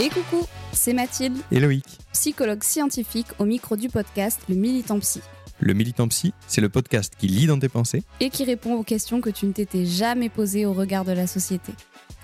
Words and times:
Et 0.00 0.08
coucou, 0.08 0.44
c'est 0.72 0.92
Mathilde, 0.92 1.38
Et 1.52 1.60
Loïc. 1.60 1.84
psychologue 2.12 2.62
scientifique 2.64 3.28
au 3.38 3.44
micro 3.44 3.76
du 3.76 3.88
podcast 3.88 4.40
Le 4.48 4.54
Militant 4.56 4.98
Psy, 4.98 5.20
Le 5.60 5.72
Militant 5.72 6.08
Psy, 6.08 6.32
c'est 6.48 6.60
le 6.60 6.68
podcast 6.68 7.14
qui 7.16 7.28
lit 7.28 7.46
dans 7.46 7.58
tes 7.58 7.68
pensées 7.68 8.02
et 8.20 8.30
qui 8.30 8.44
répond 8.44 8.74
aux 8.74 8.82
questions 8.82 9.20
que 9.20 9.30
tu 9.30 9.46
ne 9.46 9.52
t'étais 9.52 9.86
jamais 9.86 10.28
posées 10.28 10.66
au 10.66 10.72
regard 10.72 11.04
de 11.04 11.12
la 11.12 11.26
société. 11.26 11.72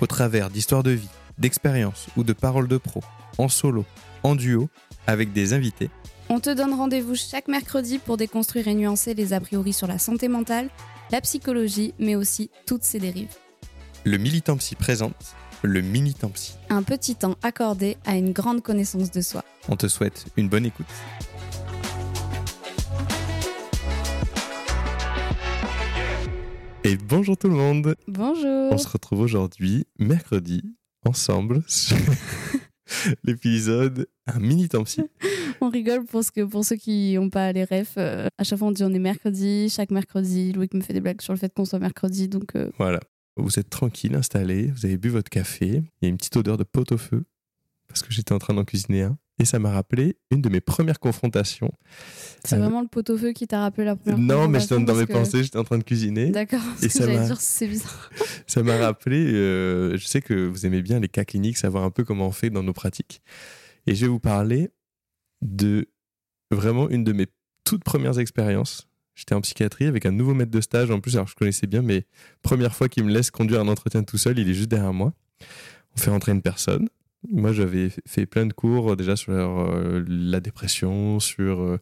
au 0.00 0.06
travers 0.06 0.50
d'histoires 0.50 0.82
de 0.82 0.90
vie, 0.90 1.08
d'expériences 1.38 2.06
ou 2.16 2.24
de 2.24 2.32
paroles 2.32 2.68
de 2.68 2.76
pro, 2.76 3.00
en 3.38 3.48
solo, 3.48 3.84
en 4.22 4.34
duo, 4.34 4.68
avec 5.06 5.32
des 5.32 5.52
invités. 5.52 5.90
On 6.28 6.40
te 6.40 6.50
donne 6.50 6.74
rendez-vous 6.74 7.14
chaque 7.16 7.48
mercredi 7.48 7.98
pour 7.98 8.16
déconstruire 8.16 8.68
et 8.68 8.74
nuancer 8.74 9.14
les 9.14 9.32
a 9.32 9.40
priori 9.40 9.72
sur 9.72 9.86
la 9.86 9.98
santé 9.98 10.28
mentale, 10.28 10.68
la 11.10 11.20
psychologie, 11.20 11.92
mais 11.98 12.14
aussi 12.16 12.50
toutes 12.66 12.84
ses 12.84 12.98
dérives. 13.00 13.34
Le 14.04 14.16
Militant 14.16 14.56
Psy 14.56 14.74
présente 14.76 15.34
le 15.62 15.80
Militant 15.80 16.30
Psy. 16.30 16.54
Un 16.68 16.82
petit 16.82 17.14
temps 17.16 17.36
accordé 17.42 17.96
à 18.06 18.16
une 18.16 18.32
grande 18.32 18.62
connaissance 18.62 19.10
de 19.10 19.20
soi. 19.20 19.44
On 19.68 19.76
te 19.76 19.88
souhaite 19.88 20.26
une 20.36 20.48
bonne 20.48 20.66
écoute. 20.66 20.86
Et 26.82 26.96
bonjour 26.96 27.36
tout 27.36 27.48
le 27.48 27.54
monde 27.54 27.94
Bonjour 28.08 28.72
On 28.72 28.78
se 28.78 28.88
retrouve 28.88 29.20
aujourd'hui, 29.20 29.84
mercredi, 29.98 30.62
ensemble, 31.04 31.62
sur 31.66 31.96
l'épisode 33.24 34.08
Un 34.26 34.40
Militant 34.40 34.84
Psy. 34.84 35.02
On 35.60 35.68
rigole 35.68 36.04
parce 36.10 36.30
que 36.30 36.40
pour 36.40 36.64
ceux 36.64 36.76
qui 36.76 37.14
n'ont 37.16 37.28
pas 37.28 37.52
les 37.52 37.64
refs, 37.64 37.98
euh, 37.98 38.28
à 38.38 38.44
chaque 38.44 38.58
fois 38.58 38.68
on 38.68 38.72
dit 38.72 38.82
on 38.82 38.92
est 38.94 38.98
mercredi, 38.98 39.68
chaque 39.68 39.90
mercredi, 39.90 40.52
Louis 40.52 40.68
me 40.72 40.80
fait 40.80 40.94
des 40.94 41.02
blagues 41.02 41.20
sur 41.20 41.34
le 41.34 41.38
fait 41.38 41.52
qu'on 41.52 41.66
soit 41.66 41.78
mercredi, 41.78 42.28
donc 42.28 42.56
euh, 42.56 42.70
Voilà. 42.78 43.00
Vous 43.36 43.58
êtes 43.58 43.70
tranquille, 43.70 44.14
installé, 44.14 44.66
vous 44.68 44.84
avez 44.86 44.98
bu 44.98 45.08
votre 45.08 45.30
café, 45.30 45.66
il 46.00 46.02
y 46.02 46.06
a 46.06 46.08
une 46.08 46.16
petite 46.16 46.36
odeur 46.36 46.56
de 46.56 46.64
pot 46.64 46.90
au 46.92 46.98
feu, 46.98 47.24
parce 47.88 48.02
que 48.02 48.12
j'étais 48.12 48.32
en 48.32 48.38
train 48.38 48.54
d'en 48.54 48.64
cuisiner 48.64 49.02
un. 49.02 49.18
Et 49.38 49.46
ça 49.46 49.58
m'a 49.58 49.70
rappelé 49.70 50.18
une 50.30 50.42
de 50.42 50.50
mes 50.50 50.60
premières 50.60 51.00
confrontations. 51.00 51.72
c'est 52.44 52.56
Euh, 52.56 52.58
vraiment 52.58 52.82
le 52.82 52.88
pot-au-feu 52.88 53.32
qui 53.32 53.46
t'a 53.46 53.60
rappelé 53.60 53.86
la 53.86 53.96
première 53.96 54.18
Non, 54.18 54.48
mais 54.48 54.60
j'étais 54.60 54.78
dans 54.84 54.94
mes 54.94 55.06
que- 55.06 55.12
pensées, 55.14 55.42
j'étais 55.42 55.56
en 55.56 55.64
train 55.64 55.78
de 55.78 55.82
cuisiner. 55.82 56.30
D'accord, 56.30 56.60
Et 56.82 56.90
ça 56.90 57.06
m'a- 57.06 57.24
dire 57.24 57.40
c'est 57.40 57.66
bizarre. 57.66 58.10
Ça 58.46 58.62
m'a 58.62 58.76
rappelé, 58.76 59.32
euh, 59.32 59.96
je 59.96 60.04
sais 60.06 60.20
que 60.20 60.46
vous 60.46 60.66
aimez 60.66 60.82
bien 60.82 61.00
les 61.00 61.08
cas 61.08 61.24
cliniques, 61.24 61.56
savoir 61.56 61.84
un 61.84 61.90
peu 61.90 62.04
comment 62.04 62.26
on 62.26 62.32
fait 62.32 62.50
dans 62.50 62.62
nos 62.62 62.74
pratiques. 62.74 63.22
Et 63.86 63.94
je 63.94 64.02
vais 64.02 64.08
vous 64.10 64.20
parler 64.20 64.68
de 65.40 65.88
vraiment 66.50 66.90
une 66.90 67.04
de 67.04 67.12
mes 67.12 67.26
toutes 67.64 67.84
premières 67.84 68.18
expériences. 68.18 68.88
J'étais 69.20 69.34
en 69.34 69.42
psychiatrie 69.42 69.84
avec 69.84 70.06
un 70.06 70.12
nouveau 70.12 70.32
maître 70.32 70.50
de 70.50 70.62
stage. 70.62 70.90
En 70.90 70.98
plus, 70.98 71.14
alors 71.14 71.28
je 71.28 71.34
connaissais 71.34 71.66
bien, 71.66 71.82
mais 71.82 72.06
première 72.40 72.74
fois 72.74 72.88
qu'il 72.88 73.04
me 73.04 73.12
laisse 73.12 73.30
conduire 73.30 73.60
un 73.60 73.68
entretien 73.68 74.02
tout 74.02 74.16
seul, 74.16 74.38
il 74.38 74.48
est 74.48 74.54
juste 74.54 74.70
derrière 74.70 74.94
moi. 74.94 75.12
On 75.94 76.00
fait 76.00 76.10
rentrer 76.10 76.32
une 76.32 76.40
personne. 76.40 76.88
Moi, 77.28 77.52
j'avais 77.52 77.90
fait 78.06 78.24
plein 78.24 78.46
de 78.46 78.54
cours 78.54 78.92
euh, 78.92 78.96
déjà 78.96 79.16
sur 79.16 79.34
euh, 79.34 80.02
la 80.08 80.40
dépression, 80.40 81.20
sur 81.20 81.60
euh, 81.60 81.78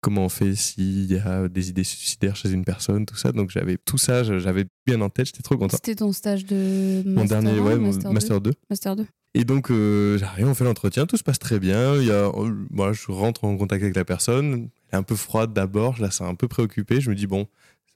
comment 0.00 0.24
on 0.24 0.28
fait 0.28 0.56
s'il 0.56 1.04
y 1.04 1.16
a 1.16 1.46
des 1.46 1.68
idées 1.68 1.84
suicidaires 1.84 2.34
chez 2.34 2.50
une 2.50 2.64
personne, 2.64 3.06
tout 3.06 3.14
ça. 3.14 3.30
Donc 3.30 3.50
j'avais 3.50 3.76
tout 3.76 3.98
ça, 3.98 4.24
j'avais 4.24 4.64
bien 4.84 5.00
en 5.00 5.10
tête, 5.10 5.26
j'étais 5.26 5.42
trop 5.42 5.56
content. 5.56 5.76
C'était 5.76 5.94
ton 5.94 6.10
stage 6.10 6.44
de 6.44 7.04
Mon 7.06 7.20
master 7.20 7.40
dernier, 7.40 7.60
1, 7.60 7.62
ouais, 7.62 7.76
mon 7.76 7.86
master, 7.86 8.12
master 8.12 8.40
2. 8.40 8.50
2 8.50 8.56
Master 8.68 8.96
2. 8.96 9.06
Et 9.34 9.44
donc, 9.44 9.70
euh, 9.70 10.18
j'arrive, 10.18 10.48
on 10.48 10.54
fait 10.54 10.64
l'entretien, 10.64 11.06
tout 11.06 11.16
se 11.16 11.22
passe 11.22 11.38
très 11.38 11.60
bien. 11.60 11.94
Il 11.96 12.04
y 12.06 12.10
a, 12.10 12.26
euh, 12.26 12.52
voilà, 12.70 12.92
je 12.92 13.10
rentre 13.12 13.44
en 13.44 13.56
contact 13.56 13.82
avec 13.82 13.94
la 13.94 14.04
personne. 14.04 14.68
Elle 14.90 14.96
est 14.96 14.98
un 14.98 15.02
peu 15.04 15.14
froide 15.14 15.52
d'abord, 15.52 15.96
je 15.96 16.02
la 16.02 16.10
sens 16.10 16.28
un 16.28 16.34
peu 16.34 16.48
préoccupée. 16.48 17.00
Je 17.00 17.10
me 17.10 17.14
dis, 17.14 17.28
bon, 17.28 17.46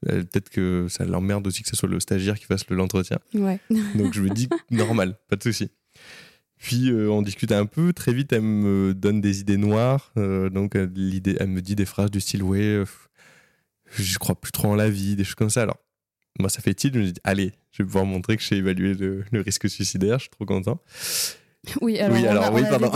euh, 0.07 0.23
peut-être 0.23 0.49
que 0.49 0.87
ça 0.89 1.03
l'emmerde 1.03 1.45
aussi 1.45 1.61
que 1.63 1.69
ce 1.69 1.75
soit 1.75 1.89
le 1.89 1.99
stagiaire 1.99 2.39
qui 2.39 2.45
fasse 2.45 2.67
le- 2.69 2.77
l'entretien. 2.77 3.19
Ouais. 3.33 3.59
Donc, 3.95 4.13
je 4.13 4.21
me 4.21 4.29
dis, 4.29 4.47
normal, 4.71 5.17
pas 5.29 5.35
de 5.35 5.43
souci. 5.43 5.69
Puis, 6.57 6.89
euh, 6.89 7.09
on 7.09 7.21
discute 7.21 7.51
un 7.51 7.65
peu. 7.65 7.91
Très 7.91 8.13
vite, 8.13 8.31
elle 8.31 8.41
me 8.41 8.93
donne 8.93 9.19
des 9.19 9.41
idées 9.41 9.57
noires. 9.57 10.13
Donc, 10.15 10.75
l'idée, 10.75 11.35
elle 11.41 11.49
me 11.49 11.61
dit 11.61 11.75
des 11.75 11.85
phrases 11.85 12.11
du 12.11 12.21
style, 12.21 12.43
ouais, 12.43 12.81
je 13.93 14.17
crois 14.17 14.35
plus 14.39 14.53
trop 14.53 14.69
en 14.69 14.75
la 14.75 14.89
vie, 14.89 15.17
des 15.17 15.25
choses 15.25 15.35
comme 15.35 15.49
ça. 15.49 15.63
Alors, 15.63 15.77
moi, 16.39 16.49
ça 16.49 16.61
fait 16.61 16.73
tilt. 16.73 16.93
Je 16.95 16.99
me 16.99 17.05
dis, 17.05 17.13
allez, 17.23 17.53
je 17.71 17.83
vais 17.83 17.87
pouvoir 17.87 18.05
montrer 18.05 18.37
que 18.37 18.43
j'ai 18.43 18.57
évalué 18.57 18.93
le, 18.93 19.23
le 19.31 19.41
risque 19.41 19.69
suicidaire. 19.69 20.19
Je 20.19 20.23
suis 20.23 20.29
trop 20.31 20.45
content. 20.45 20.81
Oui, 21.81 21.99
alors, 21.99 22.53
Oui, 22.53 22.61
on 22.61 22.65
on 22.65 22.69
pardon. 22.69 22.91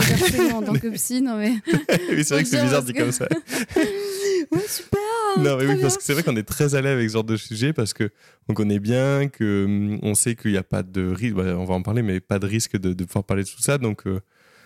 en 0.55 0.61
tant 0.61 0.73
que 0.79 0.89
psy, 0.89 1.21
non 1.21 1.37
mais... 1.37 1.53
oui, 2.11 2.23
c'est 2.23 2.33
vrai 2.33 2.43
que 2.43 2.49
c'est 2.49 2.61
bizarre 2.61 2.83
dit 2.83 2.93
comme 2.93 3.11
ça. 3.11 3.27
ouais, 3.75 4.67
super 4.67 4.99
non, 5.37 5.57
mais 5.57 5.65
oui, 5.67 5.81
parce 5.81 5.95
que 5.97 6.03
c'est 6.03 6.13
vrai 6.13 6.23
qu'on 6.23 6.35
est 6.35 6.43
très 6.47 6.75
à 6.75 6.81
l'aise 6.81 6.93
avec 6.93 7.07
ce 7.09 7.13
genre 7.13 7.23
de 7.23 7.37
sujet 7.37 7.71
parce 7.71 7.93
que 7.93 8.09
on 8.47 8.53
connaît 8.53 8.79
bien 8.79 9.27
que 9.27 9.65
hum, 9.65 9.99
on 10.01 10.15
sait 10.15 10.35
qu'il 10.35 10.51
n'y 10.51 10.57
a 10.57 10.63
pas 10.63 10.81
de 10.81 11.07
risque. 11.11 11.35
bah, 11.35 11.55
on 11.57 11.65
va 11.65 11.75
en 11.75 11.81
parler, 11.83 12.01
mais 12.01 12.19
pas 12.19 12.39
de 12.39 12.47
risque 12.47 12.77
de, 12.77 12.93
de 12.93 13.03
pouvoir 13.05 13.23
parler 13.25 13.43
de 13.43 13.49
tout 13.49 13.61
ça. 13.61 13.77
Donc, 13.77 14.07
euh, 14.07 14.19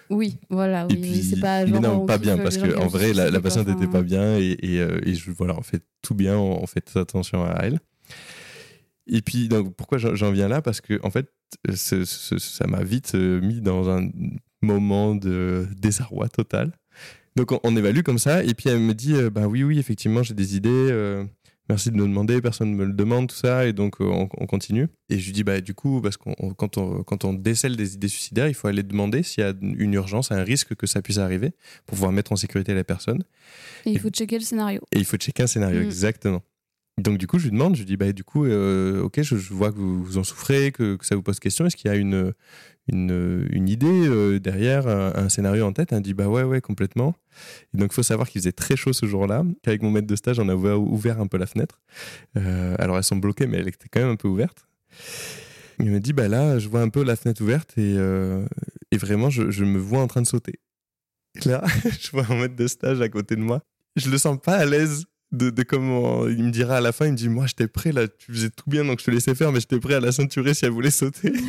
Oui, 0.09 0.38
voilà, 0.50 0.88
oui, 0.88 0.95
puis, 0.95 1.24
c'est 1.24 1.39
pas 1.39 1.65
mais 1.65 1.80
non, 1.80 2.01
on 2.03 2.06
pas 2.06 2.18
bien 2.18 2.38
parce 2.38 2.56
gens 2.56 2.62
que 2.63 2.71
qui 2.71 2.77
en 2.77 2.83
ont 2.83 2.88
vrai, 2.88 3.13
la, 3.13 3.39
patiente 3.42 3.68
n'était 3.68 3.88
pas 3.88 4.01
bien 4.03 4.38
et, 4.38 4.57
et, 4.62 4.80
euh, 4.80 5.00
et 5.06 5.15
je, 5.15 5.31
voilà, 5.31 5.56
on 5.57 5.63
fait 5.63 5.81
tout 6.01 6.15
bien, 6.15 6.38
on, 6.38 6.63
on 6.63 6.68
fait 6.68 6.81
très 6.81 7.00
attention 7.01 7.44
à 7.44 7.59
elle. 7.63 7.80
Et 9.07 9.21
puis, 9.21 9.47
donc, 9.50 9.75
pourquoi 9.75 9.97
j'en 9.97 10.31
viens 10.31 10.47
là? 10.47 10.61
Parce 10.61 10.79
que 10.81 11.00
en 11.03 11.09
fait, 11.11 11.27
ce- 11.73 12.05
ce- 12.05 12.39
ça 12.39 12.67
m'a 12.67 12.83
vite 12.83 13.15
euh, 13.15 13.41
mis 13.41 13.61
dans 13.61 13.89
un 13.89 14.09
moment 14.61 15.13
de 15.15 15.67
désarroi 15.77 16.29
total. 16.29 16.71
Donc, 17.35 17.51
on, 17.51 17.59
on 17.63 17.75
évalue 17.75 18.01
comme 18.01 18.19
ça, 18.19 18.44
et 18.44 18.53
puis 18.53 18.69
elle 18.69 18.79
me 18.79 18.94
dit, 18.94 19.13
euh, 19.15 19.29
bah 19.29 19.47
oui, 19.47 19.63
oui, 19.63 19.79
effectivement, 19.79 20.23
j'ai 20.23 20.33
des 20.35 20.55
idées. 20.55 20.69
euh, 20.71 21.25
merci 21.69 21.89
de 21.91 21.95
me 21.95 22.01
demander, 22.03 22.41
personne 22.41 22.71
ne 22.71 22.75
me 22.75 22.85
le 22.85 22.94
demande, 22.94 23.29
tout 23.29 23.35
ça, 23.35 23.65
et 23.65 23.73
donc 23.73 24.00
euh, 24.01 24.05
on, 24.05 24.29
on 24.38 24.45
continue. 24.45 24.88
Et 25.09 25.17
je 25.17 25.25
lui 25.25 25.31
dis, 25.33 25.44
bah 25.44 25.59
du 25.61 25.73
coup, 25.73 26.01
parce 26.01 26.17
qu'on 26.17 26.35
on- 26.39 26.53
quand 26.53 26.77
on 26.77 27.03
quand 27.03 27.25
on 27.25 27.33
décèle 27.33 27.75
des 27.75 27.95
idées 27.95 28.07
suicidaires, 28.09 28.47
il 28.47 28.53
faut 28.53 28.67
aller 28.67 28.83
demander 28.83 29.23
s'il 29.23 29.44
y 29.44 29.47
a 29.47 29.53
une 29.61 29.94
urgence, 29.94 30.31
un 30.31 30.44
risque 30.44 30.75
que 30.75 30.85
ça 30.88 31.01
puisse 31.01 31.17
arriver, 31.17 31.51
pour 31.85 31.95
pouvoir 31.95 32.11
mettre 32.11 32.31
en 32.33 32.35
sécurité 32.35 32.73
la 32.73 32.83
personne. 32.83 33.23
Et 33.85 33.91
il 33.91 33.99
faut 33.99 34.09
checker 34.09 34.38
le 34.38 34.44
scénario. 34.44 34.81
Et 34.91 34.99
il 34.99 35.06
faut 35.06 35.17
checker 35.17 35.44
un 35.44 35.47
scénario, 35.47 35.79
Mm. 35.81 35.83
exactement. 35.85 36.44
Donc 37.00 37.18
du 37.18 37.25
coup, 37.25 37.40
je 37.40 37.45
lui 37.45 37.51
demande, 37.51 37.75
je 37.75 37.80
lui 37.80 37.88
dis, 37.88 37.98
bah 37.98 38.12
du 38.12 38.24
coup, 38.24 38.45
euh, 38.45 39.01
ok, 39.01 39.22
je, 39.24 39.36
vois 39.54 39.72
que 39.72 39.78
vous, 39.78 40.04
vous 40.04 40.18
en 40.19 40.24
souffrez, 40.24 40.72
que, 40.72 40.98
ça 41.01 41.16
vous 41.16 41.24
pose 41.24 41.40
question. 41.40 41.66
Est-ce 41.66 41.75
qu'il 41.75 41.90
y 41.90 41.94
a 41.94 41.98
une, 41.98 42.34
une, 42.88 43.68
idée 43.68 44.07
euh, 44.07 44.40
derrière, 44.40 44.88
un, 44.88 45.28
scénario 45.28 45.66
en 45.66 45.74
tête? 45.74 45.92
Elle 45.92 46.00
me 46.00 46.04
dit, 46.04 46.13
bah 46.13 46.28
ouais, 46.28 46.44
ouais, 46.44 46.62
complètement. 46.62 47.16
Et 47.74 47.80
donc 47.80 47.92
il 47.92 47.95
faut 47.95 48.04
savoir 48.04 48.30
qu'il 48.30 48.42
faisait 48.42 48.51
très 48.51 48.75
chaud 48.75 48.94
ce 48.94 49.07
jour-là, 49.07 49.44
qu'avec 49.63 49.81
mon 49.81 49.90
maître 49.90 50.06
de 50.06 50.16
stage, 50.16 50.38
on 50.38 50.48
a 50.50 50.56
ouvert, 50.56 51.19
un 51.19 51.25
peu 51.25 51.38
la 51.38 51.48
fenêtre. 51.48 51.81
Euh, 52.38 52.75
alors 52.78 52.98
elles 52.98 53.04
sont 53.04 53.16
bloquées, 53.16 53.48
mais 53.48 53.57
elle 53.57 53.69
était 53.69 53.90
quand 53.92 54.01
même 54.01 54.12
un 54.12 54.16
peu 54.16 54.28
ouverte. 54.28 54.68
Il 55.80 55.90
me 55.90 56.00
dit, 56.00 56.13
bah 56.13 56.28
là, 56.28 56.60
je 56.60 56.69
vois 56.69 56.81
un 56.81 56.90
peu 56.90 57.04
la 57.04 57.16
fenêtre 57.16 57.42
ouverte 57.42 57.75
et, 57.75 57.98
vraiment, 58.95 59.31
je, 59.31 59.63
me 59.63 59.80
vois 59.80 60.01
en 60.01 60.07
train 60.07 60.22
de 60.22 60.28
sauter. 60.28 60.60
Là, 61.45 61.63
je 62.00 62.12
vois 62.12 62.24
mon 62.30 62.40
maître 62.42 62.56
de 62.56 62.68
stage 62.68 63.01
à 63.01 63.10
côté 63.10 63.36
de 63.36 63.42
moi. 63.42 63.63
Je 63.95 64.12
le 64.12 64.19
sens 64.19 64.38
pas 64.40 64.57
à 64.57 64.66
l'aise 64.66 65.06
de, 65.33 65.50
de 65.50 65.63
comment 65.63 66.27
il 66.27 66.44
me 66.44 66.51
dira 66.51 66.77
à 66.77 66.81
la 66.81 66.91
fin. 66.94 67.07
Il 67.07 67.12
me 67.13 67.18
dit, 67.18 67.27
moi, 67.27 67.45
j'étais 67.47 67.68
prêt 67.68 67.91
là, 67.91 68.07
tu 68.07 68.31
faisais 68.31 68.50
tout 68.50 68.69
bien, 68.69 68.85
donc 68.85 69.00
je 69.01 69.06
te 69.06 69.12
laissais 69.12 69.35
faire, 69.35 69.51
mais 69.51 69.59
j'étais 69.59 69.80
prêt 69.80 69.95
à 69.95 70.00
la 70.00 70.12
ceinturer 70.13 70.53
si 70.53 70.63
elle 70.65 70.71
voulait 70.71 70.91
sauter. 70.91 71.33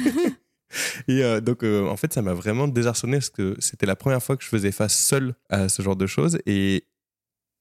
Et 1.06 1.22
euh, 1.22 1.40
donc, 1.40 1.62
euh, 1.62 1.86
en 1.86 1.96
fait, 1.96 2.12
ça 2.12 2.20
m'a 2.22 2.34
vraiment 2.34 2.66
désarçonné 2.66 3.18
parce 3.18 3.30
que 3.30 3.54
c'était 3.60 3.86
la 3.86 3.94
première 3.94 4.22
fois 4.22 4.36
que 4.36 4.42
je 4.42 4.48
faisais 4.48 4.72
face 4.72 4.96
seul 4.98 5.34
à 5.48 5.68
ce 5.68 5.82
genre 5.82 5.94
de 5.96 6.06
choses. 6.06 6.38
Et 6.46 6.84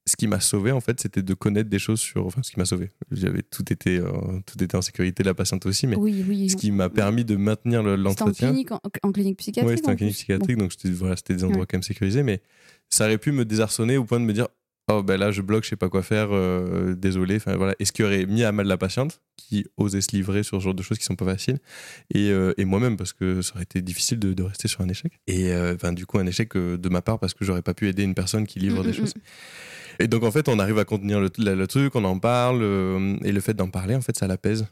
ce 0.10 0.16
qui 0.16 0.26
m'a 0.28 0.40
sauvé, 0.40 0.72
en 0.72 0.82
fait, 0.82 1.00
c'était 1.00 1.22
de 1.22 1.34
connaître 1.36 1.70
des 1.70 1.78
choses 1.80 2.00
sur. 2.00 2.26
Enfin, 2.26 2.42
ce 2.44 2.52
qui 2.52 2.58
m'a 2.60 2.66
sauvé. 2.66 2.90
J'avais 3.12 3.44
tout 3.44 3.72
été, 3.72 4.00
euh, 4.00 4.10
tout 4.46 4.62
était 4.64 4.76
en 4.76 4.82
sécurité, 4.82 5.22
la 5.24 5.34
patiente 5.36 5.66
aussi, 5.68 5.86
mais 5.86 5.96
Oui, 5.96 6.26
oui. 6.28 6.50
ce 6.50 6.56
qui 6.56 6.72
m'a 6.72 6.90
permis 6.90 7.24
de 7.24 7.36
maintenir 7.36 7.84
le- 7.84 7.92
C'était 7.92 8.00
en 8.02 8.04
l'entretien. 8.04 8.48
clinique, 8.50 8.72
en, 8.72 8.80
en 9.04 9.12
clinique 9.12 9.38
psychiatrique. 9.38 9.70
Oui, 9.70 9.78
c'était 9.78 9.92
en 9.92 9.96
clinique 9.96 10.16
psychiatrique, 10.16 10.58
donc 10.58 10.72
c'était 10.74 10.90
voilà, 10.90 11.16
c'était 11.16 11.36
des 11.36 11.44
endroits 11.44 11.62
Ouais. 11.62 11.68
quand 11.70 11.78
même 11.78 11.84
sécurisés, 11.84 12.24
mais 12.24 12.42
ça 12.90 13.06
aurait 13.06 13.18
pu 13.20 13.32
me 13.32 13.46
désarçonner 13.46 13.98
au 13.98 14.06
point 14.06 14.20
de 14.20 14.26
me 14.26 14.34
dire 14.34 14.48
oh 14.90 15.02
ben 15.04 15.18
là 15.18 15.32
je 15.32 15.42
bloque, 15.42 15.64
je 15.64 15.70
sais 15.70 15.76
pas 15.76 15.90
quoi 15.90 16.02
faire, 16.04 16.30
euh, 16.32 16.94
désolé. 16.96 17.38
Enfin 17.38 17.56
voilà, 17.56 17.74
et 17.80 17.86
ce 17.86 17.92
qui 17.92 18.04
aurait 18.04 18.26
mis 18.26 18.44
à 18.44 18.52
mal 18.52 18.68
la 18.68 18.78
patiente 18.78 19.22
qui 19.38 19.66
osait 19.78 20.02
se 20.02 20.16
livrer 20.16 20.44
sur 20.44 20.60
ce 20.60 20.64
genre 20.64 20.74
de 20.74 20.84
choses 20.84 20.98
qui 20.98 21.06
sont 21.06 21.16
pas 21.16 21.26
faciles, 21.26 21.60
et, 22.14 22.30
euh, 22.32 22.54
et 22.58 22.66
moi-même 22.66 22.98
parce 22.98 23.14
que 23.14 23.42
ça 23.42 23.54
aurait 23.56 23.64
été 23.64 23.82
difficile 23.82 24.20
de, 24.20 24.34
de 24.34 24.44
rester 24.44 24.68
sur 24.68 24.82
un 24.82 24.90
échec. 24.90 25.20
Et 25.28 25.52
euh, 25.52 25.76
enfin 25.76 25.94
du 25.94 26.06
coup 26.06 26.20
un 26.20 26.26
échec 26.26 26.54
de 26.56 26.90
ma 26.90 27.02
part 27.02 27.20
parce 27.20 27.34
que 27.34 27.44
j'aurais 27.46 27.62
pas 27.62 27.74
pu 27.74 27.88
aider 27.88 28.04
une 28.04 28.14
personne 28.16 28.46
qui 28.46 28.60
livre 28.60 28.82
Mm, 28.82 28.86
des 28.86 28.92
mm, 28.92 28.94
choses. 28.94 29.14
Et 30.00 30.08
donc 30.08 30.24
en 30.24 30.32
fait 30.32 30.48
on 30.50 30.60
arrive 30.60 30.78
à 30.80 30.86
contenir 30.86 31.20
le, 31.20 31.30
le- 31.38 31.56
le 31.56 31.68
truc, 31.68 31.96
on 31.96 32.04
en 32.04 32.20
parle, 32.20 32.62
et 33.24 33.32
le 33.32 33.40
fait 33.42 33.54
d'en 33.54 33.70
parler 33.70 33.96
en 33.96 34.02
fait 34.02 34.18
ça 34.18 34.28
l'apaise. 34.28 34.66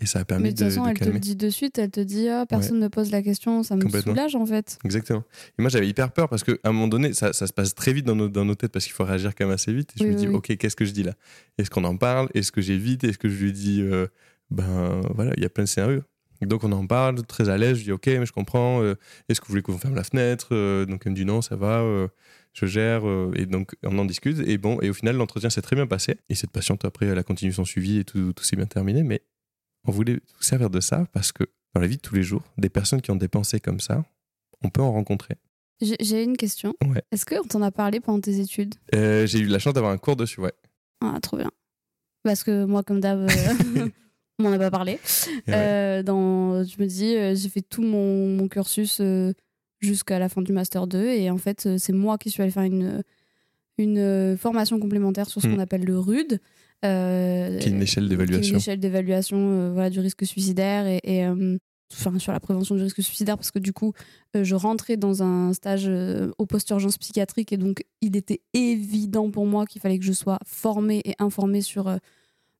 Et 0.00 0.06
ça 0.06 0.18
a 0.20 0.24
permis 0.24 0.44
Mais 0.44 0.48
de 0.52 0.54
de, 0.56 0.64
toute 0.64 0.68
façon, 0.70 0.84
de 0.84 0.88
elle 0.90 0.94
te 0.94 0.98
calmer. 1.00 1.14
le 1.14 1.20
dit 1.20 1.36
de 1.36 1.48
suite, 1.50 1.78
elle 1.78 1.90
te 1.90 2.00
dit 2.00 2.28
ah, 2.28 2.46
personne 2.48 2.80
ne 2.80 2.88
pose 2.88 3.10
la 3.12 3.22
question, 3.22 3.62
ça 3.62 3.76
me 3.76 3.88
soulage 3.88 4.34
en 4.34 4.44
fait. 4.44 4.76
Exactement. 4.84 5.22
Et 5.58 5.62
moi, 5.62 5.68
j'avais 5.70 5.88
hyper 5.88 6.10
peur 6.12 6.28
parce 6.28 6.42
qu'à 6.42 6.54
un 6.64 6.72
moment 6.72 6.88
donné, 6.88 7.12
ça, 7.14 7.32
ça 7.32 7.46
se 7.46 7.52
passe 7.52 7.74
très 7.76 7.92
vite 7.92 8.04
dans 8.04 8.16
nos, 8.16 8.28
dans 8.28 8.44
nos 8.44 8.56
têtes 8.56 8.72
parce 8.72 8.84
qu'il 8.86 8.92
faut 8.94 9.04
réagir 9.04 9.34
quand 9.36 9.44
même 9.46 9.54
assez 9.54 9.72
vite. 9.72 9.92
Et 9.96 10.00
je 10.00 10.04
Oui, 10.04 10.10
me 10.10 10.16
dis, 10.16 10.28
oui. 10.28 10.34
OK, 10.34 10.56
qu'est-ce 10.56 10.74
que 10.76 10.84
je 10.84 10.90
dis 10.92 11.04
là? 11.04 11.14
Est-ce 11.58 11.70
qu'on 11.70 11.84
en 11.84 11.96
parle? 11.96 12.28
Est-ce 12.34 12.50
que 12.50 12.60
j'évite? 12.60 13.04
Est-ce 13.04 13.18
que 13.18 13.28
je 13.28 13.44
lui 13.44 13.52
dis, 13.52 13.82
euh, 13.82 14.08
ben 14.50 15.00
voilà, 15.14 15.32
il 15.36 15.42
y 15.44 15.46
a 15.46 15.48
plein 15.50 15.64
de 15.64 15.68
scénarios. 15.68 16.02
Donc, 16.42 16.64
on 16.64 16.72
en 16.72 16.86
parle, 16.86 17.22
très 17.22 17.48
à 17.48 17.56
l'aise. 17.56 17.78
Je 17.78 17.84
dis, 17.84 17.92
OK, 17.92 18.06
mais 18.08 18.26
je 18.26 18.32
comprends. 18.32 18.82
euh, 18.82 18.96
Est-ce 19.28 19.40
que 19.40 19.46
vous 19.46 19.52
voulez 19.52 19.62
qu'on 19.62 19.78
ferme 19.78 19.94
la 19.94 20.04
fenêtre? 20.04 20.48
Euh, 20.52 20.84
Donc, 20.86 21.02
elle 21.06 21.12
me 21.12 21.16
dit, 21.16 21.24
non, 21.24 21.40
ça 21.40 21.54
va. 21.56 21.78
euh, 21.82 22.08
je 22.52 22.66
gère. 22.66 23.02
et 23.36 23.46
donc, 23.46 23.74
on 23.84 23.96
en 23.98 24.04
discute. 24.04 24.38
Et 24.46 24.58
bon, 24.58 24.80
et 24.82 24.90
au 24.90 24.92
final, 24.92 25.16
l'entretien 25.16 25.50
s'est 25.50 25.62
très 25.62 25.76
bien 25.76 25.86
passé. 25.86 26.16
Et 26.28 26.34
cette 26.34 26.50
patiente, 26.50 26.84
après, 26.84 27.06
elle 27.06 27.18
a 27.18 27.22
continué 27.22 27.52
son 27.52 27.64
suivi 27.64 27.98
et 27.98 28.04
tout, 28.04 28.32
tout 28.32 28.44
s'est 28.44 28.56
bien 28.56 28.66
terminé. 28.66 29.02
Mais 29.04 29.22
on 29.86 29.92
voulait 29.92 30.14
vous 30.14 30.42
servir 30.42 30.70
de 30.70 30.80
ça 30.80 31.06
parce 31.12 31.32
que 31.32 31.44
dans 31.74 31.80
la 31.80 31.86
vie 31.86 31.96
de 31.96 32.00
tous 32.02 32.14
les 32.14 32.22
jours, 32.22 32.42
des 32.58 32.68
personnes 32.68 33.00
qui 33.02 33.10
ont 33.10 33.16
des 33.16 33.28
pensées 33.28 33.60
comme 33.60 33.80
ça, 33.80 34.04
on 34.62 34.70
peut 34.70 34.82
en 34.82 34.92
rencontrer. 34.92 35.34
J'ai 36.00 36.22
une 36.22 36.36
question. 36.36 36.74
Ouais. 36.86 37.02
Est-ce 37.10 37.26
qu'on 37.26 37.42
t'en 37.42 37.60
a 37.62 37.70
parlé 37.72 38.00
pendant 38.00 38.20
tes 38.20 38.38
études? 38.40 38.76
Euh, 38.94 39.26
j'ai 39.26 39.40
eu 39.40 39.46
la 39.46 39.58
chance 39.58 39.74
d'avoir 39.74 39.92
un 39.92 39.98
cours 39.98 40.16
dessus, 40.16 40.40
ouais. 40.40 40.52
Ah, 41.00 41.18
trop 41.20 41.36
bien. 41.36 41.50
Parce 42.22 42.44
que 42.44 42.64
moi, 42.64 42.82
comme 42.84 43.00
d'hab, 43.00 43.18
euh, 43.28 43.28
on 44.38 44.42
m'en 44.44 44.52
a 44.52 44.58
pas 44.58 44.70
parlé. 44.70 44.98
Ouais. 45.48 45.54
Euh, 45.54 46.02
dans, 46.02 46.62
je 46.64 46.76
me 46.80 46.86
dis, 46.86 47.16
euh, 47.16 47.34
j'ai 47.34 47.48
fait 47.48 47.60
tout 47.60 47.82
mon, 47.82 48.28
mon 48.28 48.48
cursus 48.48 49.02
jusqu'à 49.80 50.18
la 50.18 50.28
fin 50.28 50.40
du 50.42 50.52
Master 50.52 50.86
2. 50.86 51.06
Et 51.08 51.28
en 51.28 51.38
fait, 51.38 51.68
c'est 51.76 51.92
moi 51.92 52.16
qui 52.16 52.30
suis 52.30 52.40
allée 52.42 52.52
faire 52.52 52.62
une, 52.62 53.02
une 53.76 54.36
formation 54.38 54.78
complémentaire 54.78 55.28
sur 55.28 55.42
ce 55.42 55.48
Mm. 55.48 55.54
qu'on 55.56 55.60
appelle 55.60 55.84
le 55.84 55.98
RUD. 55.98 56.40
Euh, 56.84 57.58
Qui 57.58 57.68
est 57.68 57.70
une 57.70 57.82
échelle 57.82 58.08
d'évaluation. 58.08 58.54
Une 58.54 58.60
échelle 58.60 58.80
d'évaluation 58.80 59.36
euh, 59.38 59.72
voilà, 59.72 59.90
du 59.90 60.00
risque 60.00 60.24
suicidaire 60.26 60.86
et, 60.86 61.00
et, 61.02 61.26
euh, 61.26 61.56
enfin, 61.92 62.18
sur 62.18 62.32
la 62.32 62.40
prévention 62.40 62.74
du 62.74 62.82
risque 62.82 63.02
suicidaire 63.02 63.36
parce 63.36 63.50
que 63.50 63.58
du 63.58 63.72
coup, 63.72 63.92
euh, 64.36 64.44
je 64.44 64.54
rentrais 64.54 64.96
dans 64.96 65.22
un 65.22 65.52
stage 65.52 65.90
au 66.38 66.46
post-urgence 66.46 66.98
psychiatrique 66.98 67.52
et 67.52 67.56
donc 67.56 67.84
il 68.00 68.16
était 68.16 68.40
évident 68.52 69.30
pour 69.30 69.46
moi 69.46 69.66
qu'il 69.66 69.80
fallait 69.80 69.98
que 69.98 70.04
je 70.04 70.12
sois 70.12 70.38
formée 70.44 71.00
et 71.04 71.14
informée 71.18 71.62
sur 71.62 71.96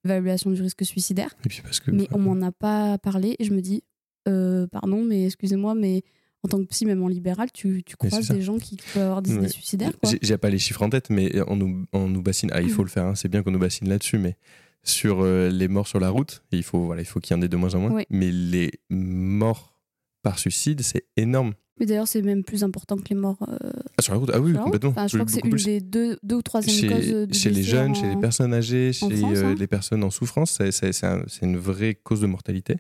l'évaluation 0.05 0.51
du 0.51 0.63
risque 0.63 0.85
suicidaire. 0.85 1.31
Et 1.45 1.49
puis 1.49 1.61
parce 1.63 1.81
que. 1.81 1.91
Mais 1.91 2.09
on 2.13 2.19
m'en 2.19 2.47
a 2.47 2.53
pas 2.53 2.99
parlé 2.99 3.37
et 3.39 3.45
je 3.45 3.53
me 3.53 3.61
dis, 3.61 3.83
pardon, 4.25 5.05
mais 5.05 5.27
excusez-moi, 5.27 5.75
mais 5.75 6.03
en 6.45 6.49
tant 6.49 6.59
que 6.59 6.65
psy, 6.67 6.85
même 6.87 7.03
en 7.03 7.09
libéral, 7.09 7.51
tu, 7.53 7.83
tu 7.85 7.97
croises 7.97 8.29
des 8.29 8.43
gens 8.43 8.59
qui 8.59 8.77
peuvent 8.93 9.03
avoir 9.03 9.23
des 9.23 9.35
idées 9.35 9.49
suicidaires. 9.49 9.93
J'ai- 10.23 10.37
pas 10.39 10.51
les 10.51 10.59
chiffres 10.59 10.83
en 10.83 10.91
tête, 10.91 11.11
mais 11.11 11.33
on 11.49 11.57
nous, 11.57 11.87
on 11.93 12.07
nous 12.09 12.23
bassine. 12.23 12.51
Ah, 12.53 12.61
il 12.61 12.69
faut 12.71 12.83
Mm. 12.83 12.85
le 12.85 12.91
faire, 12.91 13.05
hein, 13.07 13.15
c'est 13.15 13.29
bien 13.29 13.43
qu'on 13.43 13.51
nous 13.51 13.59
bassine 13.59 13.89
là-dessus, 13.89 14.19
mais 14.19 14.37
sur 14.83 15.23
euh, 15.23 15.49
les 15.49 15.69
morts 15.69 15.89
sur 15.89 15.99
la 16.01 16.11
route, 16.11 16.43
et 16.53 16.57
il 16.59 16.63
faut 16.63 16.85
voilà, 16.85 17.01
il 17.01 17.07
faut 17.07 17.19
qu'il 17.21 17.35
y 17.35 17.39
en 17.39 17.43
ait 17.43 17.49
de 17.49 17.57
moins 17.57 17.75
en 17.75 17.81
moins. 17.81 17.93
Oui. 17.93 18.05
Mais 18.11 18.31
les 18.31 18.71
morts 18.91 19.79
par 20.23 20.39
suicide, 20.39 20.83
c'est 20.83 21.05
énorme. 21.17 21.55
Mais 21.81 21.87
d'ailleurs, 21.87 22.07
c'est 22.07 22.23
même 22.23 22.45
plus 22.45 22.63
important 22.63 22.97
que 22.97 23.09
les 23.11 23.17
morts 23.17 23.37
euh, 23.49 23.57
Ah, 23.99 24.03
sur 24.03 24.13
la 24.13 24.19
route, 24.21 24.31
ah 24.33 24.41
oui, 24.41 24.53
complètement. 24.53 24.91
Enfin, 24.91 25.09
je 25.09 25.17
crois 25.17 25.27
que 25.27 25.33
c'est 25.33 25.45
une 25.45 25.51
plus. 25.51 25.65
des 25.65 25.81
deux, 25.81 26.17
deux 26.23 26.37
ou 26.37 26.43
troisième 26.43 26.77
chez, 26.77 26.87
cause 26.87 27.29
de 27.29 27.35
chez 27.35 27.51
les 27.51 27.63
jeunes, 27.65 27.91
en- 27.91 27.95
chez 27.95 28.07
les 28.09 28.17
personnes 28.17 28.55
âgées, 28.55 28.93
chez 28.93 29.11
France, 29.11 29.33
euh, 29.39 29.45
hein. 29.47 29.55
les 29.59 29.67
personnes 29.67 30.05
en 30.05 30.11
souffrance, 30.11 30.53
c'est- 30.53 30.71
c'est 30.71 30.93
c'est 30.93 31.07
un- 31.07 31.25
c'est 31.27 31.45
une 31.45 31.57
vraie 31.57 31.95
cause 31.95 32.21
de 32.21 32.27
mortalité. 32.29 32.77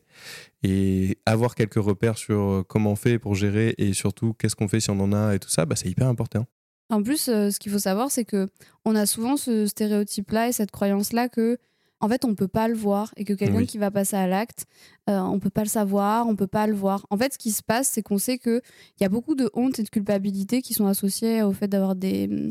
Et 0.62 1.18
avoir 1.26 1.54
quelques 1.54 1.74
repères 1.74 2.16
sur 2.18 2.38
euh, 2.40 2.62
comment 2.66 2.92
on 2.92 2.96
fait 2.96 3.18
pour 3.18 3.34
gérer 3.34 3.74
et 3.78 3.92
surtout 3.94 4.32
qu'est-ce 4.34 4.54
qu'on 4.56 4.68
fait 4.68 4.80
si 4.80 4.90
on 4.90 5.00
en 5.00 5.12
a 5.12 5.34
et 5.34 5.38
tout 5.38 5.48
ça, 5.50 5.66
bah, 5.66 5.74
c'est 5.76 5.88
hyper 5.88 6.06
important. 6.08 6.46
En 6.90 7.02
plus, 7.02 7.18
ce 7.22 7.58
qu'il 7.58 7.72
faut 7.72 7.78
savoir, 7.78 8.10
c'est 8.10 8.24
que 8.24 8.48
on 8.84 8.94
a 8.94 9.06
souvent 9.06 9.36
ce 9.36 9.66
stéréotype-là 9.66 10.48
et 10.48 10.52
cette 10.52 10.70
croyance-là 10.70 11.28
que, 11.28 11.58
en 12.00 12.08
fait, 12.08 12.24
on 12.24 12.34
peut 12.34 12.48
pas 12.48 12.68
le 12.68 12.74
voir 12.74 13.12
et 13.16 13.24
que 13.24 13.32
quelqu'un 13.32 13.58
Oui. 13.58 13.66
qui 13.66 13.78
va 13.78 13.90
passer 13.90 14.16
à 14.16 14.26
l'acte, 14.26 14.66
euh, 15.08 15.18
on 15.20 15.38
peut 15.38 15.50
pas 15.50 15.62
le 15.62 15.68
savoir, 15.68 16.26
on 16.28 16.36
peut 16.36 16.46
pas 16.46 16.66
le 16.66 16.74
voir. 16.74 17.06
En 17.10 17.16
fait, 17.16 17.32
ce 17.32 17.38
qui 17.38 17.50
se 17.50 17.62
passe, 17.62 17.88
c'est 17.88 18.02
qu'on 18.02 18.18
sait 18.18 18.36
que 18.38 18.60
il 18.98 19.02
y 19.02 19.06
a 19.06 19.08
beaucoup 19.08 19.34
de 19.34 19.48
honte 19.54 19.78
et 19.78 19.82
de 19.82 19.88
culpabilité 19.88 20.60
qui 20.60 20.74
sont 20.74 20.86
associées 20.86 21.42
au 21.42 21.52
fait 21.52 21.68
d'avoir 21.68 21.94
des 21.94 22.50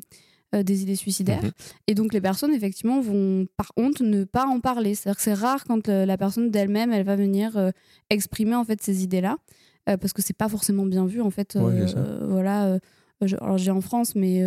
euh, 0.56 0.62
des 0.64 0.84
idées 0.84 0.96
suicidaires. 0.96 1.44
Mhm. 1.44 1.52
Et 1.88 1.96
donc, 1.96 2.14
les 2.14 2.22
personnes, 2.22 2.54
effectivement, 2.54 3.02
vont, 3.02 3.48
par 3.58 3.72
honte, 3.76 4.02
ne 4.02 4.24
pas 4.24 4.46
en 4.46 4.60
parler. 4.60 4.94
C'est-à-dire 4.94 5.18
que 5.18 5.24
c'est 5.24 5.34
rare 5.34 5.64
quand 5.66 5.90
euh, 5.90 6.06
la 6.06 6.16
personne 6.18 6.52
d'elle-même, 6.52 6.94
elle 6.94 7.06
va 7.06 7.16
venir 7.16 7.58
euh, 7.58 7.72
exprimer, 8.12 8.54
en 8.56 8.64
fait, 8.64 8.80
ces 8.82 9.04
idées-là. 9.04 9.38
Parce 9.86 10.14
que 10.14 10.22
c'est 10.22 10.38
pas 10.38 10.48
forcément 10.48 10.86
bien 10.86 11.06
vu, 11.06 11.20
en 11.22 11.30
fait. 11.32 11.56
Ouais, 11.60 11.86
voilà. 12.28 12.78
je- 13.22 13.36
alors, 13.36 13.58
j'ai 13.58 13.72
en 13.72 13.82
France, 13.82 14.16
mais 14.16 14.42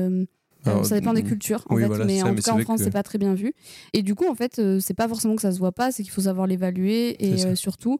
Alors, 0.70 0.80
euh, 0.80 0.84
ça 0.84 0.98
dépend 0.98 1.12
des 1.12 1.22
mm, 1.22 1.26
cultures, 1.28 1.64
en 1.68 1.74
oui, 1.76 1.82
fait. 1.82 1.88
voilà, 1.88 2.04
mais 2.04 2.18
ça, 2.18 2.26
en 2.26 2.30
mais 2.30 2.36
tout 2.36 2.42
cas, 2.42 2.52
en 2.52 2.58
France, 2.60 2.78
que- 2.78 2.84
c'est 2.84 2.90
pas 2.90 3.02
très 3.02 3.18
bien 3.18 3.34
vu. 3.34 3.52
Et 3.92 4.02
du 4.02 4.14
coup, 4.14 4.26
en 4.28 4.34
fait, 4.34 4.58
euh, 4.58 4.80
c'est 4.80 4.94
pas 4.94 5.08
forcément 5.08 5.36
que 5.36 5.42
ça 5.42 5.52
se 5.52 5.58
voit 5.58 5.72
pas, 5.72 5.92
c'est 5.92 6.02
qu'il 6.02 6.12
faut 6.12 6.22
savoir 6.22 6.46
l'évaluer. 6.46 7.16
Et 7.24 7.44
euh, 7.44 7.54
surtout, 7.54 7.98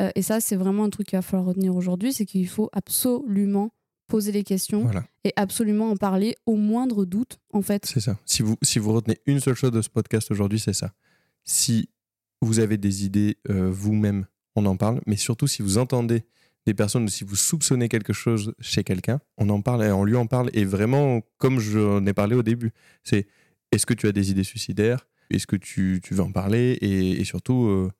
euh, 0.00 0.10
et 0.14 0.22
ça, 0.22 0.40
c'est 0.40 0.56
vraiment 0.56 0.84
un 0.84 0.90
truc 0.90 1.08
qu'il 1.08 1.16
va 1.18 1.22
falloir 1.22 1.46
retenir 1.48 1.74
aujourd'hui, 1.76 2.12
c'est 2.12 2.26
qu'il 2.26 2.46
faut 2.48 2.68
absolument 2.72 3.70
poser 4.06 4.32
les 4.32 4.42
questions 4.42 4.82
Voilà, 4.84 5.04
et 5.24 5.32
absolument 5.36 5.90
en 5.90 5.96
parler 5.96 6.34
au 6.46 6.56
moindre 6.56 7.04
doute, 7.04 7.38
en 7.52 7.60
fait. 7.62 7.84
c'est 7.84 8.00
ça. 8.00 8.16
Si 8.24 8.42
vous, 8.42 8.56
si 8.62 8.78
vous 8.78 8.92
retenez 8.92 9.18
une 9.26 9.38
seule 9.40 9.54
chose 9.54 9.70
de 9.72 9.82
ce 9.82 9.90
podcast 9.90 10.30
aujourd'hui, 10.30 10.58
c'est 10.58 10.72
ça. 10.72 10.92
Si 11.44 11.90
vous 12.40 12.58
avez 12.58 12.76
des 12.78 13.04
idées 13.04 13.36
vous-même, 13.48 14.26
on 14.56 14.64
en 14.66 14.76
parle. 14.76 15.00
Mais 15.06 15.16
surtout, 15.16 15.46
si 15.46 15.60
vous 15.62 15.76
entendez 15.78 16.24
des 16.68 16.74
personnes, 16.74 17.04
ou 17.04 17.08
si 17.08 17.24
vous 17.24 17.36
soupçonnez 17.36 17.88
quelque 17.88 18.12
chose 18.12 18.52
chez 18.60 18.84
quelqu'un, 18.84 19.18
on 19.36 19.48
en 19.48 19.60
parle 19.62 19.82
et 19.84 19.90
on 19.90 20.04
lui 20.04 20.16
en 20.16 20.26
parle. 20.26 20.50
Et 20.52 20.64
vraiment, 20.64 21.22
comme 21.38 21.58
j'en 21.60 22.04
ai 22.06 22.12
parlé 22.12 22.34
au 22.36 22.42
début, 22.42 22.72
c'est 23.04 23.26
est-ce 23.72 23.86
que 23.86 23.94
tu 23.94 24.06
as 24.06 24.12
des 24.12 24.30
idées 24.30 24.44
suicidaires? 24.44 25.06
Est-ce 25.30 25.46
que 25.46 25.56
tu, 25.56 26.00
tu 26.02 26.14
veux 26.14 26.22
en 26.22 26.32
parler? 26.32 26.78
Et, 26.80 27.20
et 27.20 27.24
surtout, 27.24 27.66
euh, 27.66 27.90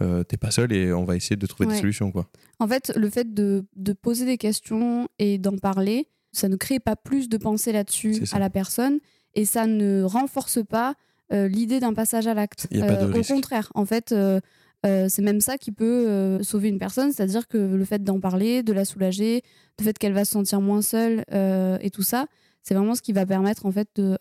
euh, 0.00 0.24
t'es 0.24 0.36
pas 0.36 0.50
seul 0.50 0.72
et 0.72 0.92
on 0.92 1.04
va 1.04 1.14
essayer 1.16 1.36
de 1.36 1.46
trouver 1.46 1.68
des 1.68 1.78
solutions. 1.78 2.10
Quoi. 2.12 2.28
En 2.58 2.68
fait, 2.68 2.92
le 2.96 3.08
fait 3.10 3.32
de, 3.32 3.64
de 3.76 3.92
poser 3.92 4.24
des 4.26 4.38
questions 4.38 5.08
et 5.18 5.38
d'en 5.38 5.56
parler, 5.56 6.08
ça 6.32 6.48
ne 6.48 6.56
crée 6.56 6.80
pas 6.80 6.96
plus 6.96 7.28
de 7.28 7.38
pensée 7.38 7.72
là-dessus 7.72 8.24
à 8.32 8.38
la 8.38 8.50
personne 8.50 8.98
et 9.34 9.44
ça 9.44 9.66
ne 9.66 10.02
renforce 10.02 10.64
pas 10.64 10.94
euh, 11.32 11.48
l'idée 11.48 11.80
d'un 11.80 11.94
passage 11.94 12.26
à 12.26 12.34
l'acte. 12.34 12.68
Au 12.72 13.22
contraire, 13.22 13.72
en 13.74 13.84
fait, 13.84 14.12
euh, 14.12 14.40
euh, 14.84 15.08
c'est 15.08 15.22
même 15.22 15.40
ça 15.40 15.56
qui 15.58 15.72
peut 15.72 16.06
euh, 16.08 16.42
sauver 16.42 16.68
une 16.68 16.78
personne, 16.78 17.12
c'est-à-dire 17.12 17.48
que 17.48 17.56
le 17.58 17.84
fait 17.84 18.04
d'en 18.04 18.20
parler, 18.20 18.62
de 18.62 18.72
la 18.72 18.84
soulager, 18.84 19.42
le 19.78 19.84
fait 19.84 19.96
qu'elle 19.98 20.12
va 20.12 20.24
se 20.24 20.32
sentir 20.32 20.60
moins 20.60 20.82
seule 20.82 21.24
euh, 21.32 21.78
et 21.80 21.90
tout 21.90 22.02
ça, 22.02 22.26
c'est 22.62 22.74
vraiment 22.74 22.94
ce 22.94 23.02
qui 23.02 23.12
va 23.12 23.24
permettre 23.26 23.64
en 23.66 23.72
fait 23.72 23.88
de, 23.96 24.16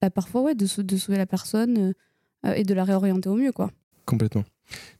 bah, 0.00 0.10
parfois 0.10 0.42
ouais, 0.42 0.54
de, 0.54 0.66
sau- 0.66 0.82
de 0.82 0.96
sauver 0.96 1.16
la 1.18 1.26
personne 1.26 1.94
et 2.44 2.64
de 2.64 2.74
la 2.74 2.82
réorienter 2.84 3.28
au 3.28 3.36
mieux, 3.36 3.52
quoi. 3.52 3.70
Complètement. 4.04 4.44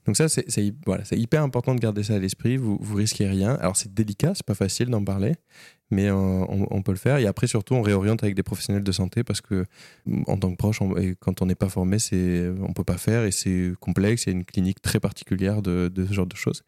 Donc 0.05 0.15
ça, 0.15 0.29
c'est 0.29 0.73
voilà, 0.85 1.03
hyper 1.11 1.43
important 1.43 1.75
de 1.75 1.79
garder 1.81 2.03
ça 2.03 2.15
à 2.15 2.19
l'esprit. 2.19 2.55
Vous, 2.55 2.77
vous 2.79 2.95
risquez 2.95 3.27
rien. 3.27 3.55
Alors 3.55 3.75
c'est 3.75 3.93
délicat, 3.93 4.33
c'est 4.33 4.45
pas 4.45 4.53
facile 4.55 4.87
d'en 4.87 5.03
parler, 5.03 5.33
mais 5.93 6.07
euh, 6.09 6.15
on, 6.15 6.67
on 6.69 6.81
peut 6.81 6.91
le 6.91 6.97
faire. 6.97 7.17
Et 7.17 7.25
après, 7.27 7.47
surtout, 7.47 7.75
on 7.75 7.81
réoriente 7.81 8.23
avec 8.23 8.35
des 8.35 8.43
professionnels 8.43 8.83
de 8.83 8.91
santé 8.91 9.23
parce 9.23 9.39
que, 9.41 9.65
en 10.27 10.37
tant 10.37 10.51
que 10.51 10.57
proche, 10.57 10.81
on- 10.81 10.97
et 10.97 11.15
quand 11.19 11.41
on 11.41 11.45
n'est 11.45 11.55
pas 11.55 11.69
formé, 11.69 11.99
c'est, 11.99 12.49
on 12.67 12.73
peut 12.73 12.83
pas 12.83 12.97
faire 12.97 13.23
et 13.23 13.31
c'est 13.31 13.71
complexe. 13.79 14.25
Il 14.25 14.29
y 14.29 14.33
a 14.33 14.35
une 14.35 14.43
clinique 14.45 14.81
très 14.81 14.99
particulière 14.99 15.61
de, 15.61 15.87
de 15.93 16.05
ce 16.05 16.11
genre 16.13 16.27
de 16.27 16.35
choses. 16.35 16.63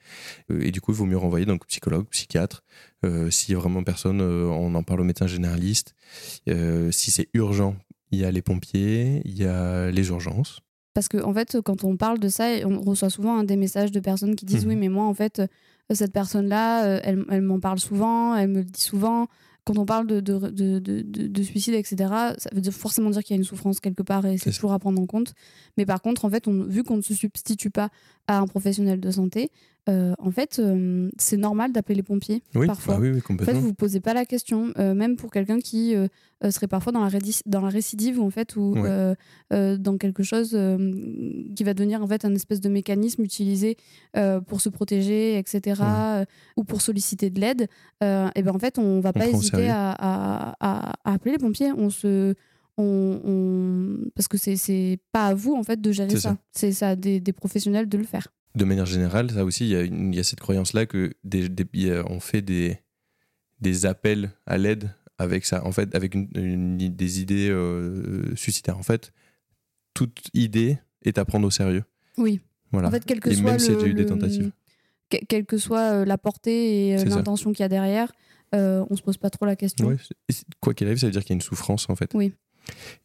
Euh, 0.52 0.62
Et 0.62 0.72
du 0.72 0.80
coup, 0.80 0.92
il 0.94 0.98
vaut 0.98 1.06
mieux 1.06 1.18
renvoyer 1.18 1.46
donc 1.46 1.66
psychologue, 1.68 2.06
psychiatre. 2.10 2.64
Euh, 3.06 3.30
si 3.30 3.54
vraiment 3.54 3.84
personne, 3.84 4.22
euh, 4.22 4.46
on 4.48 4.74
en 4.76 4.84
parle 4.84 5.02
au 5.02 5.04
médecin 5.04 5.28
généraliste. 5.28 5.94
Euh, 6.50 6.92
si 6.92 7.12
c'est 7.12 7.28
urgent, 7.34 7.76
il 8.12 8.20
y 8.20 8.26
a 8.26 8.32
les 8.32 8.42
pompiers, 8.42 9.22
il 9.26 9.38
y 9.38 9.46
a 9.46 9.92
les 9.92 10.08
urgences. 10.10 10.60
Parce 10.94 11.10
que 11.10 11.22
en 11.22 11.34
fait, 11.34 11.58
quand 11.66 11.84
on 11.84 11.98
parle 11.98 12.20
de 12.20 12.30
ça, 12.30 12.46
on 12.66 12.80
reçoit 12.80 13.10
souvent 13.10 13.38
hein, 13.40 13.44
des 13.44 13.58
messages 13.58 13.92
de 13.92 14.00
personnes 14.00 14.36
qui 14.36 14.46
disent 14.46 14.64
Mhm. 14.66 14.70
oui, 14.72 14.76
mais 14.78 14.88
moi, 14.90 15.04
en 15.06 15.14
fait, 15.14 15.42
cette 15.94 16.14
personne-là, 16.14 16.86
euh, 16.86 17.00
elle, 17.04 17.24
elle 17.30 17.42
m'en 17.42 17.60
parle 17.60 17.80
souvent, 17.80 18.36
elle 18.36 18.50
me 18.50 18.60
le 18.60 18.64
dit 18.66 18.82
souvent. 18.82 19.28
Quand 19.66 19.80
on 19.80 19.86
parle 19.86 20.06
de, 20.06 20.20
de, 20.20 20.38
de, 20.38 20.78
de- 20.80 21.02
de- 21.02 21.28
de 21.28 21.42
suicide, 21.44 21.74
etc., 21.74 21.96
ça 22.38 22.50
veut 22.54 22.62
dire 22.62 22.72
forcément 22.72 23.10
dire 23.10 23.24
qu'il 23.24 23.36
y 23.36 23.38
a 23.38 23.42
une 23.42 23.44
souffrance 23.44 23.80
quelque 23.80 24.04
part 24.04 24.24
et 24.28 24.38
C'est 24.38 24.52
ça. 24.52 24.56
toujours 24.56 24.74
à 24.74 24.80
prendre 24.80 25.02
en 25.02 25.08
compte. 25.08 25.34
Mais 25.78 25.88
par 25.88 26.02
contre, 26.04 26.24
en 26.26 26.30
fait, 26.30 26.48
on, 26.48 26.64
vu 26.66 26.84
qu'on 26.84 26.98
ne 26.98 27.02
se 27.02 27.16
substitue 27.16 27.72
pas 27.72 27.90
à 28.28 28.38
un 28.38 28.46
professionnel 28.46 29.00
de 29.00 29.10
santé, 29.10 29.50
euh, 29.88 30.14
en 30.18 30.32
fait, 30.32 30.58
euh, 30.60 31.10
c'est 31.20 31.38
normal 31.38 31.72
d'appeler 31.72 31.96
les 31.96 32.04
pompiers 32.04 32.42
Oui, 32.56 32.66
parfois. 32.68 32.96
bah 32.96 33.00
oui, 33.02 33.10
oui, 33.10 33.14
En 33.18 33.20
fait, 33.20 33.28
complètement. 33.28 33.60
vous 33.62 33.68
vous 33.68 33.74
posez 33.74 34.00
pas 34.00 34.14
la 34.14 34.26
question, 34.26 34.72
euh, 34.80 34.94
même 34.96 35.16
pour 35.16 35.30
quelqu'un 35.32 35.60
qui 35.60 35.94
serait 36.50 36.68
parfois 36.68 36.92
dans 36.92 37.02
la, 37.04 37.10
rédi- 37.10 37.42
dans 37.46 37.62
la 37.62 37.70
récidive, 37.70 38.20
en 38.20 38.30
fait, 38.30 38.56
ou 38.56 38.76
Ouais. 38.76 39.78
dans 39.78 39.98
quelque 39.98 40.22
chose 40.24 40.50
qui 41.56 41.64
va 41.64 41.74
devenir 41.74 42.04
en 42.04 42.08
fait 42.08 42.24
un 42.26 42.34
espèce 42.36 42.62
de 42.62 42.70
mécanisme 42.70 43.24
utilisé 43.24 43.78
pour 44.48 44.62
se 44.62 44.70
protéger, 44.70 45.38
etc., 45.38 45.82
ou 46.58 46.64
pour 46.64 46.82
solliciter 46.82 47.30
de 47.30 47.40
l'aide. 47.40 47.68
et 48.02 48.42
ben 48.44 48.52
en 48.56 48.60
fait, 48.60 48.78
on 48.80 49.00
va 49.00 49.14
pas 49.14 49.28
hésiter 49.28 49.70
à, 49.70 49.92
à- 49.92 50.56
à- 50.60 50.94
à 51.04 51.14
appeler 51.14 51.32
les 51.34 51.38
pompiers. 51.40 51.72
On 51.72 51.90
se 51.90 52.34
on, 52.78 53.22
on- 53.24 54.10
parce 54.16 54.28
que 54.28 54.38
c'est 54.38 55.00
pas 55.14 55.28
à 55.28 55.34
vous 55.34 55.54
en 55.56 55.64
fait 55.64 55.80
de 55.80 55.92
gérer 55.94 56.10
ça, 56.12 56.20
ça. 56.20 56.38
c'est 56.52 56.72
ça 56.74 56.96
des 56.96 57.22
professionnels 57.34 57.88
de 57.88 57.98
le 57.98 58.04
faire. 58.04 58.28
De 58.56 58.66
manière 58.66 58.86
générale, 58.86 59.32
ça 59.32 59.44
aussi, 59.46 59.66
il 59.66 59.72
y 59.72 59.76
a, 59.76 59.82
une- 59.82 60.14
il 60.14 60.18
y 60.18 60.20
a 60.20 60.24
cette 60.24 60.40
croyance-là 60.40 60.86
que 60.86 61.14
des, 61.24 61.50
on 62.08 62.20
fait 62.20 62.42
des, 62.42 62.78
des 63.60 63.86
appels 63.86 64.32
à 64.46 64.58
l'aide 64.58 64.92
avec 65.18 65.46
ça, 65.46 65.66
en 65.66 65.72
fait, 65.72 65.94
avec 65.96 66.14
une- 66.16 66.30
une- 66.36 66.78
des 66.78 67.22
idées 67.22 67.50
euh, 67.50 68.36
suicidaires. 68.36 68.78
En 68.78 68.84
fait, 68.84 69.12
toute 69.94 70.20
idée 70.34 70.78
est 71.04 71.18
à 71.18 71.26
prendre 71.26 71.48
au 71.48 71.52
sérieux. 71.52 71.84
Oui. 72.18 72.42
Voilà. 72.72 72.88
En 72.88 72.92
fait, 72.92 73.06
quel 73.06 73.20
que 73.20 73.30
Et 73.30 73.36
soit 73.36 73.52
même 73.58 73.86
eu 73.88 73.94
des 73.94 74.06
tentatives. 74.06 74.52
que- 75.10 75.24
quelle 75.28 75.46
que 75.46 75.58
soit 75.58 75.92
euh, 76.02 76.06
la 76.06 76.18
portée 76.18 76.88
et 76.90 76.98
euh, 76.98 77.06
l'intention 77.06 77.52
qu'il 77.54 77.64
y 77.64 77.66
a 77.66 77.70
derrière, 77.70 78.12
euh, 78.54 78.86
on 78.90 78.96
se 78.96 79.02
pose 79.02 79.18
pas 79.18 79.30
trop 79.30 79.46
la 79.46 79.56
question. 79.56 79.88
Ouais, 79.88 79.98
quoi 80.60 80.74
qu'il 80.74 80.88
arrive, 80.88 81.00
ça 81.00 81.06
veut 81.08 81.12
dire 81.12 81.22
qu'il 81.22 81.30
y 81.32 81.34
a 81.34 81.36
une 81.36 81.42
souffrance, 81.42 81.90
en 81.90 81.96
fait. 81.96 82.12
Oui. 82.14 82.34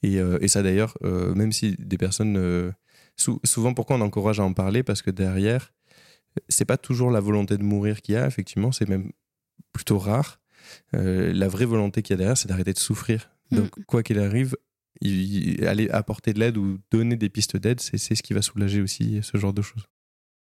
Et, 0.02 0.18
euh, 0.18 0.38
et 0.40 0.48
ça, 0.48 0.62
d'ailleurs, 0.62 0.96
même 1.02 1.52
si 1.52 1.76
des 1.78 1.98
personnes. 1.98 2.72
Sou- 3.20 3.40
souvent, 3.44 3.74
pourquoi 3.74 3.96
on 3.96 4.00
encourage 4.00 4.40
à 4.40 4.44
en 4.44 4.52
parler? 4.52 4.82
Parce 4.82 5.02
que 5.02 5.10
derrière, 5.10 5.72
c'est 6.48 6.64
pas 6.64 6.76
toujours 6.76 7.10
la 7.10 7.20
volonté 7.20 7.56
de 7.56 7.62
mourir 7.62 8.02
qu'il 8.02 8.14
y 8.14 8.18
a, 8.18 8.26
effectivement, 8.26 8.72
c'est 8.72 8.88
même 8.88 9.10
plutôt 9.72 9.98
rare. 9.98 10.40
Euh, 10.94 11.32
la 11.32 11.48
vraie 11.48 11.64
volonté 11.64 12.02
qu'il 12.02 12.14
y 12.14 12.16
a 12.16 12.18
derrière, 12.18 12.36
c'est 12.36 12.48
d'arrêter 12.48 12.72
de 12.72 12.78
souffrir. 12.78 13.30
Mm. 13.50 13.56
Donc, 13.56 13.84
quoi 13.86 14.02
qu'il 14.02 14.18
arrive, 14.18 14.56
il- 15.00 15.64
aller 15.66 15.88
apporter 15.90 16.32
de 16.32 16.38
l'aide 16.40 16.56
ou 16.58 16.78
donner 16.90 17.16
des 17.16 17.28
pistes 17.28 17.56
d'aide, 17.56 17.80
c'est 17.80 17.98
ce 17.98 18.22
qui 18.22 18.32
va 18.32 18.42
soulager 18.42 18.80
aussi 18.80 19.20
ce 19.22 19.36
genre 19.38 19.52
de 19.52 19.62
choses. 19.62 19.84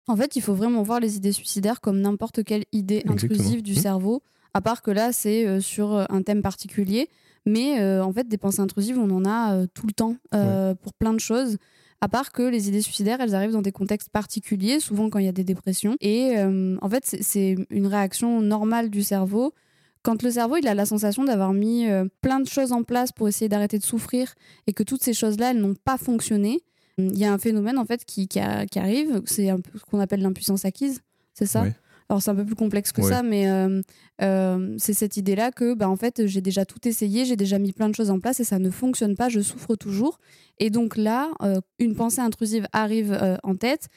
En 0.07 0.15
fait, 0.15 0.35
il 0.35 0.41
faut 0.41 0.55
vraiment 0.55 0.81
voir 0.83 0.99
les 0.99 1.15
idées 1.17 1.31
suicidaires 1.31 1.81
comme 1.81 2.01
n'importe 2.01 2.43
quelle 2.43 2.65
idée 2.71 2.97
Exactement. 3.05 3.33
intrusive 3.33 3.61
du 3.61 3.73
Mhm. 3.73 3.77
cerveau, 3.79 4.23
à 4.53 4.61
part 4.61 4.81
que 4.81 4.89
là, 4.91 5.11
c'est 5.13 5.45
euh, 5.47 5.59
sur 5.61 5.93
euh, 5.93 6.05
un 6.09 6.23
thème 6.23 6.41
particulier. 6.41 7.09
Mais 7.45 7.79
euh, 7.79 8.03
en 8.03 8.11
fait, 8.11 8.27
des 8.27 8.37
pensées 8.37 8.59
intrusives, 8.59 8.97
on 8.97 9.09
en 9.11 9.23
a 9.25 9.53
euh, 9.55 9.67
tout 9.73 9.87
le 9.87 9.93
temps 9.93 10.17
euh, 10.33 10.75
pour 10.75 10.93
plein 10.93 11.13
de 11.13 11.19
choses. 11.19 11.57
À 12.01 12.07
part 12.07 12.31
que 12.31 12.43
les 12.43 12.69
idées 12.69 12.81
suicidaires, 12.81 13.19
elles 13.19 13.35
arrivent 13.35 13.51
dans 13.51 13.61
des 13.61 13.71
contextes 13.73 14.09
particuliers, 14.09 14.79
souvent 14.79 15.09
quand 15.09 15.19
il 15.19 15.25
y 15.25 15.29
a 15.29 15.33
des 15.33 15.43
dépressions. 15.43 15.95
Et 15.99 16.37
euh, 16.37 16.77
en 16.81 16.89
fait, 16.89 17.03
c'est- 17.05 17.55
une 17.69 17.87
réaction 17.87 18.41
normale 18.41 18.89
du 18.89 19.03
cerveau. 19.03 19.53
Quand 20.01 20.23
le 20.23 20.31
cerveau, 20.31 20.55
il 20.57 20.67
a 20.67 20.73
la 20.73 20.85
sensation 20.85 21.25
d'avoir 21.25 21.51
mis 21.51 21.87
euh, 21.87 22.05
plein 22.21 22.39
de 22.39 22.47
choses 22.47 22.71
en 22.71 22.83
place 22.83 23.11
pour 23.11 23.27
essayer 23.27 23.49
d'arrêter 23.49 23.77
de 23.79 23.83
souffrir 23.83 24.33
et 24.65 24.71
que 24.71 24.83
toutes 24.83 25.03
ces 25.03 25.13
choses-là, 25.13 25.51
elles 25.51 25.59
n'ont 25.59 25.75
pas 25.75 25.97
fonctionné, 25.97 26.61
il 26.97 27.17
y 27.17 27.25
a 27.25 27.33
un 27.33 27.37
phénomène 27.37 27.77
en 27.77 27.85
fait 27.85 28.05
qui, 28.05 28.27
qui, 28.29 28.39
arrive, 28.39 29.21
c'est 29.25 29.47
ce 29.47 29.83
qu'on 29.89 29.99
appelle 29.99 30.21
l'impuissance 30.21 30.63
acquise, 30.65 31.01
c'est 31.33 31.45
ça? 31.45 31.63
Alors 32.09 32.23
c'est 32.23 32.31
un 32.31 32.35
peu 32.35 32.43
plus 32.45 32.55
complexe 32.55 32.91
que 32.91 33.01
Ouais. 33.01 33.09
ça, 33.09 33.21
mais 33.21 33.47
euh, 33.49 33.81
euh, 34.23 34.73
c'est 34.79 34.93
cette 34.93 35.15
idée-là 35.15 35.51
que 35.51 35.75
bah, 35.75 35.87
en 35.87 35.95
fait 35.95 36.25
j'ai 36.25 36.41
déjà 36.41 36.65
tout 36.65 36.87
essayé, 36.87 37.23
j'ai 37.23 37.35
déjà 37.35 37.59
mis 37.59 37.71
plein 37.71 37.87
de 37.87 37.93
choses 37.93 38.09
en 38.09 38.19
place 38.19 38.39
et 38.39 38.43
ça 38.43 38.57
ne 38.57 38.71
fonctionne 38.71 39.15
pas, 39.15 39.29
je 39.29 39.41
souffre 39.41 39.75
toujours. 39.75 40.17
Et 40.57 40.71
donc 40.71 40.97
là, 40.97 41.29
euh, 41.43 41.61
une 41.77 41.95
pensée 41.95 42.19
intrusive 42.19 42.65
arrive 42.73 43.17
en 43.43 43.55
tête, 43.55 43.87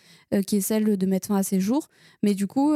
qui 0.47 0.57
est 0.57 0.61
celle 0.61 0.97
de 0.97 1.07
mettre 1.07 1.28
fin 1.28 1.37
à 1.37 1.42
ses 1.42 1.59
jours. 1.59 1.88
Mais 2.23 2.35
du 2.35 2.47
coup, 2.47 2.75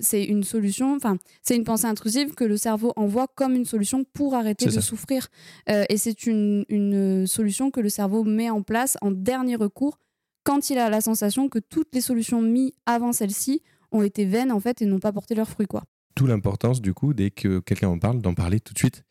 c'est 0.00 0.22
une 0.24 0.44
solution, 0.44 0.94
enfin 0.94 1.16
c'est 1.42 1.56
une 1.56 1.64
pensée 1.64 1.86
intrusive 1.86 2.34
que 2.34 2.44
le 2.44 2.56
cerveau 2.56 2.92
envoie 2.96 3.26
comme 3.34 3.54
une 3.54 3.64
solution 3.64 4.04
pour 4.04 4.34
arrêter 4.34 4.66
de 4.66 4.70
ça. 4.70 4.80
souffrir. 4.82 5.28
Et 5.66 5.96
c'est 5.96 6.26
une, 6.26 6.64
une 6.68 7.26
solution 7.26 7.70
que 7.70 7.80
le 7.80 7.88
cerveau 7.88 8.22
met 8.22 8.50
en 8.50 8.62
place 8.62 8.96
en 9.00 9.10
dernier 9.10 9.56
recours 9.56 9.98
quand 10.44 10.70
il 10.70 10.78
a 10.78 10.88
la 10.88 11.00
sensation 11.00 11.48
que 11.48 11.58
toutes 11.58 11.94
les 11.94 12.00
solutions 12.00 12.40
mises 12.40 12.72
avant 12.86 13.12
celle-ci 13.12 13.62
ont 13.92 14.02
été 14.02 14.24
vaines 14.24 14.52
en 14.52 14.60
fait 14.60 14.82
et 14.82 14.86
n'ont 14.86 14.98
pas 15.00 15.12
porté 15.12 15.34
leurs 15.34 15.48
fruits 15.48 15.66
quoi. 15.66 15.84
D'où 16.16 16.26
l'importance, 16.26 16.80
du 16.82 16.94
coup, 16.94 17.14
dès 17.14 17.30
que 17.30 17.60
quelqu'un 17.60 17.88
en 17.88 17.98
parle, 17.98 18.20
d'en 18.20 18.34
parler 18.34 18.58
tout 18.60 18.74
de 18.74 18.78
suite. 18.78 19.04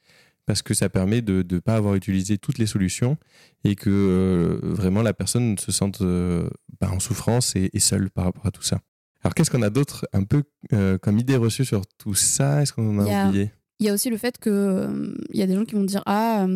Parce 0.45 0.61
que 0.61 0.73
ça 0.73 0.87
permet 0.89 1.21
de 1.21 1.45
ne 1.49 1.59
pas 1.59 1.75
avoir 1.75 1.95
utilisé 1.95 2.37
toutes 2.37 2.57
les 2.57 2.67
solutions 2.67 3.17
et 3.65 3.75
que 3.75 3.89
euh, 3.89 4.59
vraiment 4.63 5.01
la 5.01 5.13
personne 5.13 5.57
se 5.57 5.71
sente 5.73 6.01
euh, 6.01 6.49
bah, 6.79 6.89
en 6.91 6.99
souffrance 6.99 7.55
et, 7.57 7.69
et 7.73 7.79
seule 7.81 8.09
par 8.09 8.25
rapport 8.25 8.45
à 8.45 8.51
tout 8.51 8.61
ça. 8.61 8.79
Alors, 9.23 9.33
qu'est-ce 9.35 9.51
qu'on 9.51 9.61
a 9.61 9.69
d'autre 9.69 10.07
un 10.13 10.23
peu 10.23 10.43
euh, 10.73 10.97
comme 10.97 11.17
idée 11.17 11.35
reçue 11.35 11.65
sur 11.65 11.85
tout 11.97 12.13
ça? 12.13 12.61
Est-ce 12.61 12.71
qu'on 12.71 12.97
en 12.99 13.05
a 13.05 13.11
a- 13.13 13.27
oublié? 13.27 13.51
Il 13.79 13.85
y 13.85 13.89
a 13.89 13.93
aussi 13.93 14.09
le 14.09 14.17
fait 14.17 14.37
que 14.37 14.49
euh, 14.49 15.13
il 15.31 15.39
y 15.39 15.43
a 15.43 15.47
des 15.47 15.53
gens 15.53 15.65
qui 15.65 15.75
vont 15.75 15.83
dire 15.83 16.01
ah 16.05 16.47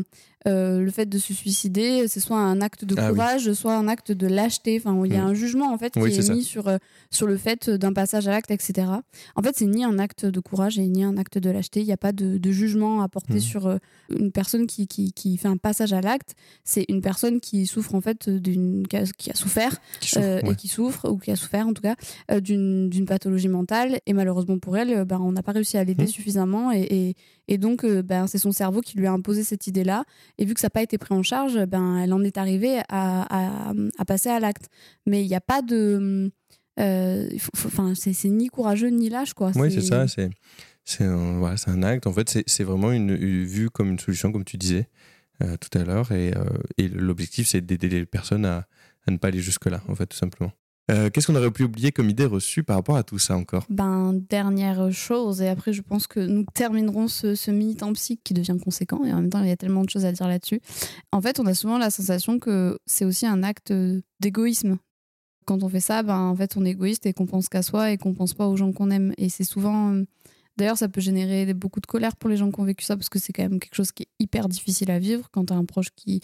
euh, 0.48 0.80
le 0.80 0.90
fait 0.92 1.06
de 1.08 1.18
se 1.20 1.34
suicider 1.34 2.08
c'est 2.08 2.20
soit 2.20 2.40
un 2.40 2.62
acte 2.62 2.84
de 2.86 2.96
Ah 2.98 3.08
oui. 3.08 3.10
courage 3.14 3.54
soit 3.54 3.76
un 3.76 3.88
acte 3.88 4.12
de 4.12 4.28
lâcheté 4.28 4.82
enfin 4.84 5.00
il 5.06 5.14
y 5.14 5.16
a 5.16 5.24
Mm. 5.24 5.28
un 5.28 5.34
jugement 5.36 5.72
en 5.74 5.78
fait 5.78 5.94
Oui, 5.96 6.12
qui 6.12 6.20
est 6.20 6.30
mis 6.34 6.44
sur 6.44 6.68
euh, 6.68 6.78
sur 7.12 7.28
le 7.28 7.38
fait 7.38 7.70
d'un 7.70 7.94
passage 7.94 8.28
à 8.28 8.32
l'acte 8.32 8.50
etc 8.52 8.88
en 9.36 9.42
fait 9.44 9.56
c'est 9.56 9.66
ni 9.68 9.84
un 9.84 10.00
acte 10.00 10.26
de 10.26 10.40
courage 10.40 10.80
et 10.80 10.88
ni 10.88 11.04
un 11.04 11.18
acte 11.18 11.38
de 11.38 11.50
lâcheté 11.52 11.82
il 11.82 11.86
n'y 11.86 11.92
a 11.94 11.98
pas 11.98 12.12
de, 12.12 12.38
de 12.38 12.52
jugement 12.52 13.02
à 13.02 13.08
porter 13.08 13.36
Mm. 13.36 13.40
sur 13.40 13.68
euh, 13.68 13.78
une 14.10 14.32
personne 14.32 14.66
qui, 14.68 14.88
qui, 14.88 15.14
qui 15.14 15.38
fait 15.38 15.48
un 15.48 15.58
passage 15.58 15.94
à 15.94 16.02
l'acte 16.02 16.34
c'est 16.64 16.86
une 16.90 17.02
personne 17.02 17.40
qui 17.40 17.68
souffre 17.68 17.94
en 17.96 18.02
fait 18.02 18.30
d'une 18.30 18.88
qui 18.88 18.98
a, 18.98 19.04
qui 19.06 19.30
a 19.32 19.36
souffert 19.36 19.76
Qui 20.00 20.10
souffre, 20.10 20.26
euh, 20.26 20.42
ouais. 20.42 20.52
et 20.52 20.56
qui 20.56 20.68
souffre 20.68 21.10
ou 21.10 21.18
qui 21.18 21.30
a 21.32 21.36
souffert 21.36 21.68
en 21.68 21.74
tout 21.74 21.82
cas 21.84 21.96
euh, 22.32 22.40
d'une 22.40 23.06
pathologie 23.06 23.48
mentale 23.48 24.00
et 24.06 24.14
malheureusement 24.14 24.58
pour 24.60 24.76
elle 24.78 25.06
ben, 25.06 25.20
on 25.22 25.32
n'a 25.32 25.44
pas 25.44 25.52
réussi 25.52 25.78
à 25.78 25.84
l'aider 25.84 26.04
Mhm. 26.06 26.10
suffisamment 26.10 26.72
et, 26.72 26.80
et, 26.90 27.16
et 27.48 27.58
donc 27.58 27.86
ben, 27.86 28.26
c'est 28.28 28.38
son 28.40 28.52
cerveau 28.52 28.82
qui 28.82 28.98
lui 28.98 29.06
a 29.08 29.12
imposé 29.12 29.44
cette 29.44 29.68
idée 29.68 29.84
là 29.84 30.04
et 30.38 30.46
vu 30.46 30.54
que 30.54 30.60
ça 30.60 30.68
n'a 30.68 30.72
pas 30.72 30.82
été 30.82 30.98
pris 30.98 31.14
en 31.14 31.24
charge 31.24 31.64
ben, 31.66 31.98
elle 31.98 32.14
en 32.14 32.24
est 32.24 32.38
arrivée 32.38 32.80
à, 32.90 33.70
à, 33.70 33.74
à 33.98 34.06
passer 34.06 34.30
à 34.30 34.40
l'acte 34.40 34.68
mais 35.06 35.24
il 35.24 35.28
n'y 35.28 35.36
a 35.36 35.42
pas 35.42 35.62
de 35.62 36.32
euh, 36.80 37.30
enfin 37.66 37.94
c'est 37.96 38.14
c'est 38.14 38.30
ni 38.30 38.48
courageux 38.48 38.90
ni 38.90 39.10
lâche 39.10 39.34
quoi 39.34 39.52
Oui, 39.56 39.72
c'est 39.72 39.82
ça. 39.82 40.06
C'est 40.84 41.04
un, 41.04 41.38
voilà, 41.38 41.56
un 41.68 41.84
acte. 41.84 42.08
En 42.08 42.14
fait, 42.14 42.28
c'est 42.30 42.44
c'est 42.48 42.64
vraiment 42.64 42.92
une, 42.92 43.12
une 43.12 43.46
vue 43.46 43.70
comme 43.70 43.90
une 43.92 44.00
solution, 44.00 44.32
comme 44.32 44.44
tu 44.44 44.58
disais 44.58 44.88
euh, 45.44 45.56
tout 45.58 45.78
à 45.78 45.84
l'heure. 45.84 46.12
Et, 46.12 46.36
euh, 46.36 46.44
et 46.78 46.88
l'objectif, 46.88 47.48
c'est 47.48 47.62
d'aider 47.62 47.88
les 47.88 48.06
personnes 48.08 48.46
à, 48.46 48.66
à 49.06 49.12
ne 49.12 49.18
pas 49.18 49.28
aller 49.28 49.42
jusque-là, 49.42 49.82
en 49.88 49.96
fait, 49.96 50.08
tout 50.08 50.18
simplement. 50.18 50.52
Euh, 50.92 51.10
Qu'est-ce 51.10 51.28
qu'on 51.28 51.36
aurait 51.36 51.52
pu 51.52 51.64
oublier 51.64 51.92
comme 51.92 52.10
idée 52.10 52.26
reçue 52.26 52.64
par 52.64 52.76
rapport 52.76 52.98
à 52.98 53.04
tout 53.04 53.18
ça 53.18 53.38
encore? 53.38 53.66
Ben, 53.70 54.14
dernière 54.30 54.92
chose, 54.92 55.42
et 55.42 55.48
après 55.48 55.72
je 55.74 55.82
pense 55.82 56.06
que 56.06 56.20
nous 56.20 56.46
terminerons 56.54 57.08
ce, 57.08 57.34
ce 57.34 57.50
mini-temps 57.50 57.94
psy 57.94 58.20
qui 58.24 58.34
devient 58.34 58.58
conséquent, 58.62 59.04
et 59.06 59.14
en 59.14 59.22
même 59.22 59.30
temps 59.30 59.42
il 59.42 59.48
y 59.48 59.52
a 59.52 59.58
tellement 59.58 59.84
de 59.84 59.90
choses 59.90 60.06
à 60.06 60.12
dire 60.12 60.28
là-dessus. 60.28 60.60
En 61.12 61.22
fait, 61.22 61.40
on 61.40 61.46
a 61.46 61.54
souvent 61.54 61.78
la 61.78 61.90
sensation 61.90 62.40
que 62.40 62.78
c'est 62.86 63.06
aussi 63.06 63.26
un 63.26 63.42
acte 63.44 63.74
d'égoïsme. 64.20 64.78
Quand 65.46 65.64
on 65.64 65.70
fait 65.70 65.80
ça, 65.80 66.04
ben, 66.04 66.18
en 66.20 66.36
fait 66.36 66.56
on 66.58 66.66
est 66.66 66.72
égoïste 66.72 67.06
et 67.06 67.14
qu'on 67.14 67.26
pense 67.26 67.48
qu'à 67.50 67.62
soi 67.62 67.92
et 67.92 67.98
qu'on 67.98 68.14
pense 68.14 68.34
pas 68.34 68.48
aux 68.48 68.58
gens 68.58 68.72
qu'on 68.74 68.92
aime. 68.92 69.14
Et 69.18 69.30
c'est 69.30 69.44
souvent... 69.46 69.94
euh, 69.94 70.04
D'ailleurs, 70.58 70.78
ça 70.78 70.90
peut 70.90 71.00
générer 71.00 71.54
beaucoup 71.54 71.80
de 71.80 71.86
colère 71.86 72.18
pour 72.18 72.30
les 72.30 72.36
gens 72.36 72.52
qui 72.52 72.60
ont 72.60 72.66
vécu 72.66 72.84
ça, 72.84 72.98
parce 72.98 73.08
que 73.08 73.18
c'est 73.20 73.32
quand 73.32 73.42
même 73.44 73.58
quelque 73.60 73.74
chose 73.74 73.94
qui 73.94 74.04
est 74.04 74.10
hyper 74.20 74.50
difficile 74.50 74.92
à 74.92 75.00
vivre 75.00 75.30
quand 75.32 75.46
tu 75.46 75.54
as 75.54 75.56
un 75.56 75.64
proche 75.64 75.88
qui, 75.96 76.20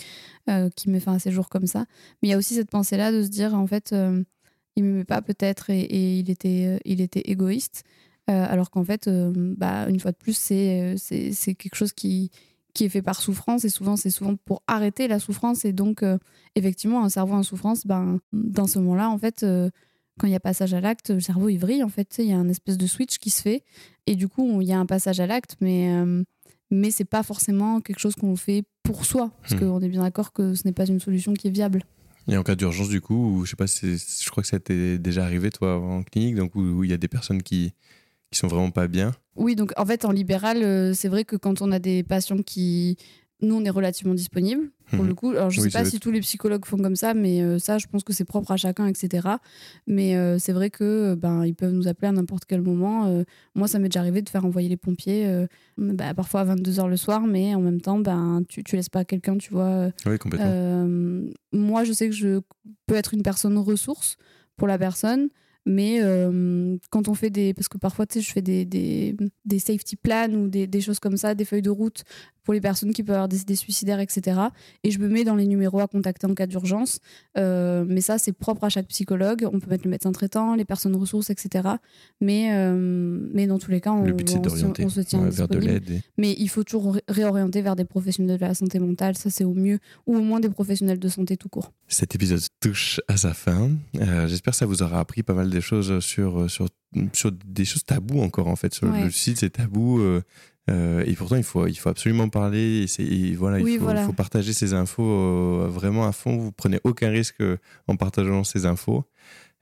euh, 0.50 0.70
qui 0.76 0.90
met 0.90 1.00
fin 1.00 1.14
à 1.14 1.20
ses 1.20 1.32
jours 1.32 1.48
comme 1.48 1.66
ça. 1.66 1.86
Mais 2.22 2.28
il 2.28 2.32
y 2.32 2.34
a 2.34 2.38
aussi 2.38 2.54
cette 2.54 2.70
pensée-là 2.70 3.14
de 3.14 3.24
se 3.24 3.30
dire, 3.30 3.54
en 3.56 3.66
fait, 3.66 3.96
il 4.78 4.84
m'aimait 4.86 5.04
pas 5.04 5.22
peut-être 5.22 5.70
et, 5.70 5.82
et 5.82 6.20
il, 6.20 6.30
était, 6.30 6.66
euh, 6.68 6.78
il 6.86 7.02
était 7.02 7.24
égoïste. 7.26 7.84
Euh, 8.30 8.46
alors 8.48 8.70
qu'en 8.70 8.84
fait, 8.84 9.08
euh, 9.08 9.32
bah, 9.58 9.90
une 9.90 10.00
fois 10.00 10.12
de 10.12 10.18
plus, 10.18 10.38
c'est 10.38 10.96
c'est 10.98 11.32
c'est 11.32 11.56
quelque 11.56 11.76
chose 11.76 11.94
qui, 11.94 12.30
qui 12.74 12.84
est 12.86 12.90
fait 12.90 13.02
par 13.02 13.20
souffrance 13.22 13.66
et 13.66 13.70
souvent, 13.70 13.96
c'est 13.96 14.10
souvent 14.10 14.36
pour 14.36 14.62
arrêter 14.68 15.08
la 15.08 15.20
souffrance. 15.20 15.66
Et 15.66 15.74
donc, 15.74 16.04
euh, 16.04 16.18
effectivement, 16.56 17.04
un 17.04 17.10
cerveau 17.10 17.34
en 17.36 17.44
souffrance, 17.44 17.88
ben, 17.88 18.20
dans 18.34 18.68
ce 18.68 18.80
moment-là, 18.80 19.10
en 19.10 19.18
fait, 19.18 19.46
quand 20.20 20.28
il 20.28 20.32
y 20.32 20.36
a 20.36 20.40
passage 20.40 20.74
à 20.74 20.82
l'acte, 20.82 21.10
le 21.10 21.20
cerveau 21.22 21.50
il 21.50 21.58
vrille. 21.58 21.84
En 21.84 21.90
fait, 21.90 22.16
il 22.20 22.26
y 22.26 22.34
a 22.34 22.38
un 22.38 22.50
espèce 22.50 22.78
de 22.78 22.86
switch 22.88 23.18
qui 23.18 23.30
se 23.30 23.42
fait 23.42 23.64
et 24.08 24.16
du 24.16 24.28
coup, 24.28 24.62
il 24.62 24.68
y 24.68 24.74
a 24.74 24.80
un 24.80 24.86
passage 24.86 25.20
à 25.20 25.28
l'acte, 25.28 25.56
mais 25.62 25.90
mais 26.70 26.92
c'est 26.92 27.06
pas 27.06 27.24
forcément 27.24 27.80
quelque 27.80 28.00
chose 28.00 28.16
qu'on 28.16 28.36
fait 28.36 28.64
pour 28.84 29.06
soi, 29.06 29.32
parce 29.42 29.54
Hmm. 29.54 29.60
qu'on 29.60 29.80
est 29.82 29.90
bien 29.90 30.02
d'accord 30.02 30.34
que 30.34 30.54
ce 30.54 30.64
n'est 30.66 30.74
pas 30.74 30.86
une 30.86 31.00
solution 31.00 31.34
qui 31.34 31.48
est 31.48 31.52
viable. 31.52 31.84
Et 32.30 32.38
en 32.38 32.44
cas 32.44 32.56
d'urgence, 32.56 32.90
du 32.90 33.00
coup, 33.02 33.44
je 33.46 33.52
sais 33.52 33.56
pas, 33.56 33.68
je 33.68 34.30
crois 34.30 34.44
que 34.44 34.50
ça 34.50 34.60
t'est 34.60 34.98
déjà 34.98 35.24
arrivé, 35.24 35.50
toi, 35.50 35.78
en 35.78 36.04
clinique, 36.04 36.36
donc 36.36 36.56
où 36.56 36.62
où 36.62 36.84
il 36.84 36.90
y 36.90 36.94
a 36.94 36.98
des 36.98 37.08
personnes 37.08 37.42
qui, 37.42 37.74
qui 38.32 38.40
sont 38.40 38.48
vraiment 38.48 38.72
pas 38.72 38.88
bien. 38.88 39.14
Oui, 39.36 39.56
donc 39.56 39.72
en 39.78 39.86
fait, 39.86 40.04
en 40.06 40.12
libéral, 40.12 40.64
euh, 40.64 40.94
c'est 40.94 41.08
vrai 41.08 41.24
que 41.24 41.36
quand 41.36 41.62
on 41.62 41.72
a 41.72 41.80
des 41.80 42.04
patients 42.04 42.42
qui. 42.44 42.98
Nous, 43.42 43.54
on 43.54 43.64
est 43.64 43.70
relativement 43.70 44.16
disponible 44.16 44.72
pour 44.92 45.04
Mhm. 45.04 45.08
le 45.10 45.14
coup. 45.14 45.30
Alors, 45.30 45.52
je 45.52 45.62
Oui, 45.62 45.70
sais 45.70 45.78
pas 45.78 45.86
si 45.86 46.00
tous 46.00 46.10
les 46.10 46.22
psychologues 46.22 46.66
font 46.66 46.78
comme 46.78 46.96
ça, 46.96 47.14
mais 47.14 47.42
euh, 47.44 47.60
ça, 47.60 47.78
je 47.78 47.86
pense 47.86 48.04
que 48.04 48.12
c'est 48.12 48.26
propre 48.26 48.52
à 48.52 48.58
chacun, 48.58 48.88
etc. 48.88 49.28
Mais 49.86 50.16
euh, 50.16 50.40
c'est 50.40 50.54
vrai 50.54 50.72
que 50.72 50.84
euh, 51.12 51.16
ben, 51.16 51.46
ils 51.46 51.54
peuvent 51.54 51.72
nous 51.74 51.88
appeler 51.88 52.08
à 52.08 52.12
n'importe 52.12 52.46
quel 52.46 52.62
moment. 52.64 53.06
Euh, 53.06 53.24
moi, 53.54 53.68
ça 53.68 53.78
m'est 53.78 53.90
déjà 53.90 54.00
arrivé 54.00 54.24
de 54.24 54.30
faire 54.30 54.44
envoyer 54.44 54.70
les 54.70 54.78
pompiers, 54.78 55.46
bah, 55.78 56.14
parfois 56.16 56.42
à 56.42 56.46
22h 56.46 56.88
le 56.88 56.98
soir, 56.98 57.28
mais 57.28 57.54
en 57.54 57.62
même 57.62 57.80
temps, 57.82 58.00
ben, 58.00 58.42
tu, 58.50 58.64
tu 58.64 58.76
laisses 58.76 58.90
pas 58.90 59.06
quelqu'un, 59.06 59.38
tu 59.38 59.52
vois. 59.54 59.90
Oui, 60.08 60.18
complètement. 60.18 60.88
moi, 61.54 61.84
je 61.84 61.94
sais 61.94 62.10
que 62.10 62.16
je 62.16 62.40
peux 62.88 62.96
être 62.96 63.14
une 63.14 63.24
personne 63.24 63.58
ressource 63.58 64.18
pour 64.56 64.68
la 64.68 64.78
personne, 64.78 65.30
mais 65.66 66.00
euh, 66.02 66.78
quand 66.92 67.10
on 67.10 67.14
fait 67.14 67.30
des. 67.30 67.54
Parce 67.54 67.68
que 67.68 67.78
parfois, 67.78 68.06
tu 68.06 68.14
sais, 68.20 68.26
je 68.26 68.32
fais 68.32 68.42
des, 68.42 68.64
des, 68.66 69.16
des 69.46 69.60
safety 69.60 69.96
plans 69.98 70.30
ou 70.34 70.48
des, 70.48 70.66
des 70.66 70.82
choses 70.82 71.00
comme 71.00 71.18
ça, 71.18 71.36
des 71.36 71.44
feuilles 71.46 71.62
de 71.62 71.70
route 71.70 72.04
pour 72.48 72.54
les 72.54 72.62
personnes 72.62 72.94
qui 72.94 73.04
peuvent 73.04 73.16
avoir 73.16 73.28
des 73.28 73.42
idées 73.42 73.58
suicidaires, 73.58 74.00
etc. 74.00 74.40
Et 74.86 74.92
je 74.92 75.00
me 75.00 75.10
mets 75.10 75.26
dans 75.26 75.36
les 75.36 75.46
numéros 75.46 75.82
à 75.82 75.88
contacter 75.90 76.28
en 76.28 76.34
cas 76.34 76.48
d'urgence. 76.48 77.00
Euh, 77.38 77.84
mais 77.86 78.00
ça, 78.00 78.18
c'est 78.18 78.32
propre 78.32 78.64
à 78.64 78.70
chaque 78.70 78.88
psychologue. 78.88 79.46
On 79.52 79.60
peut 79.60 79.70
mettre 79.70 79.84
le 79.84 79.90
médecin 79.92 80.14
traitant, 80.14 80.56
les 80.56 80.64
personnes 80.64 80.96
ressources, 80.96 81.30
etc. 81.30 81.68
Mais, 82.22 82.54
euh, 82.56 82.72
mais 83.34 83.48
dans 83.48 83.60
tous 83.60 83.70
les 83.70 83.82
cas, 83.82 83.92
on, 83.92 84.06
le 84.06 84.14
but, 84.14 84.30
c'est 84.30 84.38
on 84.38 84.50
se- 84.50 84.82
on 84.84 84.88
se 84.90 85.02
tient 85.02 85.24
ouais, 85.24 85.30
vers 85.30 85.50
de 85.50 85.58
l'aide. 85.58 85.90
et- 85.90 86.02
Mais 86.18 86.36
il 86.40 86.48
faut 86.48 86.64
toujours 86.64 86.94
ré- 86.94 87.04
réorienter 87.10 87.62
vers 87.62 87.76
des 87.76 87.84
professionnels 87.84 88.40
de 88.40 88.46
la 88.46 88.54
santé 88.54 88.80
mentale, 88.80 89.18
ça 89.18 89.30
c'est 89.30 89.44
au 89.44 89.54
mieux, 89.54 89.80
ou 90.06 90.16
au 90.16 90.22
moins 90.22 90.40
des 90.40 90.50
professionnels 90.50 91.00
de 91.00 91.08
santé 91.10 91.36
tout 91.36 91.50
court. 91.50 91.74
Cet 91.90 92.16
épisode 92.16 92.40
touche 92.62 93.02
à 93.10 93.18
sa 93.18 93.34
fin. 93.34 93.72
Euh, 94.00 94.28
J'espère 94.30 94.52
que 94.54 94.58
ça 94.58 94.66
vous 94.66 94.84
aura 94.84 95.02
appris 95.02 95.22
pas 95.22 95.34
mal 95.34 95.50
de 95.50 95.60
choses 95.60 96.00
sur, 96.00 96.50
sur, 96.50 96.68
sur 97.12 97.32
des 97.34 97.66
choses 97.66 97.84
tabous 97.84 98.22
encore, 98.22 98.48
en 98.48 98.56
fait. 98.56 98.74
Sur 98.74 98.88
Ouais. 98.88 99.04
Le 99.04 99.10
suicide, 99.10 99.36
c'est 99.38 99.50
tabou. 99.50 100.00
Euh, 100.70 101.04
et 101.06 101.14
pourtant, 101.14 101.36
il 101.38 101.44
faut, 101.44 101.66
il 101.68 101.76
faut 101.76 101.90
absolument 101.90 102.30
parler. 102.30 102.86
Et 103.00 103.02
et 103.30 103.36
voilà, 103.36 103.58
Oui, 103.60 103.74
il 103.74 103.78
faut, 103.78 103.86
voilà. 103.86 104.06
faut 104.06 104.14
partager 104.14 104.54
ces 104.54 104.74
infos 104.74 105.04
euh, 105.04 105.68
vraiment 105.70 106.06
à 106.08 106.12
fond. 106.12 106.38
Vous 106.38 106.52
prenez 106.52 106.80
aucun 106.84 107.10
risque 107.10 107.40
euh, 107.42 107.58
en 107.88 107.96
partageant 107.96 108.44
ces 108.44 108.66
infos. 108.66 109.06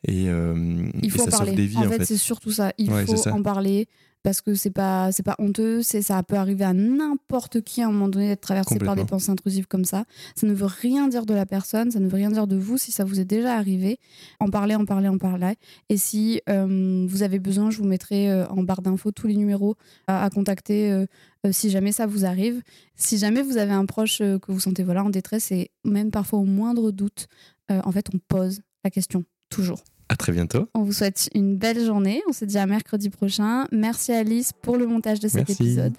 Et, 0.07 0.29
euh, 0.29 0.87
Il 1.01 1.05
et 1.05 1.09
faut 1.09 1.21
en 1.23 1.25
parler. 1.27 1.47
sauve 1.51 1.55
des 1.57 1.65
vies, 1.67 1.77
en 1.77 1.85
en 1.85 1.89
fait, 1.89 1.97
fait. 1.99 2.05
c'est 2.05 2.17
surtout 2.17 2.51
ça. 2.51 2.71
Il 2.77 2.91
Ouais, 2.91 3.05
faut 3.05 3.27
en 3.29 3.41
parler 3.41 3.87
parce 4.23 4.41
que 4.41 4.55
c'est 4.55 4.71
pas 4.71 5.11
c'est 5.11 5.21
pas 5.23 5.35
honteux. 5.37 5.83
C'est 5.83 6.01
ça 6.01 6.21
peut 6.23 6.35
arriver 6.35 6.63
à 6.65 6.73
n'importe 6.73 7.61
qui 7.61 7.83
à 7.83 7.87
un 7.87 7.91
moment 7.91 8.07
donné 8.09 8.29
d'être 8.29 8.41
traversé 8.41 8.79
par 8.79 8.95
des 8.95 9.05
pensées 9.05 9.29
intrusives 9.29 9.67
comme 9.67 9.85
ça. 9.85 10.05
Ça 10.35 10.47
ne 10.47 10.53
veut 10.53 10.65
rien 10.65 11.07
dire 11.07 11.25
de 11.27 11.33
la 11.35 11.45
personne. 11.45 11.91
Ça 11.91 11.99
ne 11.99 12.07
veut 12.07 12.15
rien 12.15 12.31
dire 12.31 12.47
de 12.47 12.55
vous 12.55 12.77
si 12.79 12.91
ça 12.91 13.03
vous 13.03 13.19
est 13.19 13.25
déjà 13.25 13.55
arrivé. 13.55 13.99
En 14.39 14.49
parler, 14.49 14.73
en 14.75 14.85
parler, 14.85 15.07
en 15.09 15.19
parler. 15.19 15.53
Et 15.89 15.97
si 15.97 16.41
euh, 16.49 17.05
vous 17.07 17.21
avez 17.21 17.37
besoin, 17.37 17.69
je 17.69 17.77
vous 17.77 17.85
mettrai 17.85 18.31
euh, 18.31 18.47
en 18.47 18.63
barre 18.63 18.81
d'infos 18.81 19.11
tous 19.11 19.27
les 19.27 19.35
numéros 19.35 19.75
à, 20.07 20.23
à 20.23 20.29
contacter. 20.31 21.05
si 21.51 21.69
jamais 21.69 21.91
ça 21.91 22.07
vous 22.07 22.25
arrive, 22.25 22.61
si 22.95 23.19
jamais 23.19 23.43
vous 23.43 23.57
avez 23.57 23.73
un 23.73 23.85
proche 23.85 24.17
que 24.19 24.51
vous 24.51 24.59
sentez 24.59 24.83
voilà 24.83 25.03
en 25.03 25.11
détresse 25.11 25.51
et 25.51 25.69
même 25.83 26.09
parfois 26.09 26.39
au 26.39 26.45
moindre 26.45 26.89
doute, 26.91 27.27
en 27.69 27.91
fait 27.91 28.07
on 28.13 28.17
pose 28.27 28.61
la 28.83 28.89
question 28.89 29.23
toujours. 29.49 29.83
À 30.15 30.17
très 30.17 30.31
bientôt. 30.31 30.69
On 30.73 30.83
vous 30.83 30.93
souhaite 30.93 31.29
une 31.35 31.57
belle 31.57 31.83
journée. 31.83 32.23
On 32.29 32.31
se 32.31 32.45
dit 32.45 32.57
à 32.57 32.65
mercredi 32.65 33.09
prochain. 33.09 33.67
Merci 33.73 34.13
Alice 34.13 34.53
pour 34.61 34.77
le 34.77 34.87
montage 34.87 35.19
de 35.19 35.27
cet 35.27 35.49
Merci. 35.49 35.61
épisode. 35.61 35.93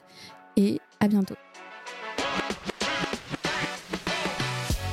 Et 0.57 0.81
à 1.01 1.07
bientôt. 1.07 1.35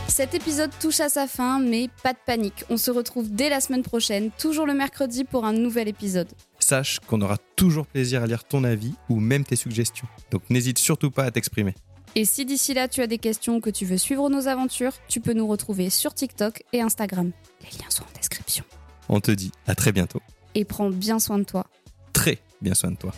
Cet 0.09 0.33
épisode 0.33 0.71
touche 0.77 0.99
à 0.99 1.07
sa 1.07 1.25
fin, 1.25 1.59
mais 1.59 1.87
pas 2.03 2.11
de 2.11 2.17
panique. 2.25 2.65
On 2.69 2.75
se 2.75 2.91
retrouve 2.91 3.31
dès 3.31 3.47
la 3.47 3.61
semaine 3.61 3.81
prochaine, 3.81 4.29
toujours 4.37 4.65
le 4.65 4.73
mercredi 4.73 5.23
pour 5.23 5.45
un 5.45 5.53
nouvel 5.53 5.87
épisode. 5.87 6.27
Sache 6.59 6.99
qu'on 7.07 7.21
aura 7.21 7.37
toujours 7.55 7.87
plaisir 7.87 8.23
à 8.23 8.27
lire 8.27 8.43
ton 8.43 8.65
avis 8.65 8.93
ou 9.07 9.21
même 9.21 9.45
tes 9.45 9.55
suggestions. 9.55 10.07
Donc 10.31 10.41
n'hésite 10.49 10.79
surtout 10.79 11.11
pas 11.11 11.23
à 11.23 11.31
t'exprimer. 11.31 11.75
Et 12.15 12.25
si 12.25 12.43
d'ici 12.43 12.73
là 12.73 12.89
tu 12.89 12.99
as 12.99 13.07
des 13.07 13.19
questions 13.19 13.55
ou 13.55 13.59
que 13.61 13.69
tu 13.69 13.85
veux 13.85 13.97
suivre 13.97 14.29
nos 14.29 14.49
aventures, 14.49 14.91
tu 15.07 15.21
peux 15.21 15.33
nous 15.33 15.47
retrouver 15.47 15.89
sur 15.89 16.13
TikTok 16.13 16.63
et 16.73 16.81
Instagram. 16.81 17.31
Les 17.61 17.77
liens 17.79 17.89
sont 17.89 18.03
en 18.03 18.17
description. 18.17 18.65
On 19.09 19.19
te 19.19 19.31
dit 19.31 19.51
à 19.67 19.75
très 19.75 19.91
bientôt. 19.91 20.21
Et 20.55 20.65
prends 20.65 20.89
bien 20.89 21.19
soin 21.19 21.39
de 21.39 21.43
toi. 21.43 21.65
Très 22.13 22.39
bien 22.61 22.73
soin 22.73 22.91
de 22.91 22.97
toi. 22.97 23.13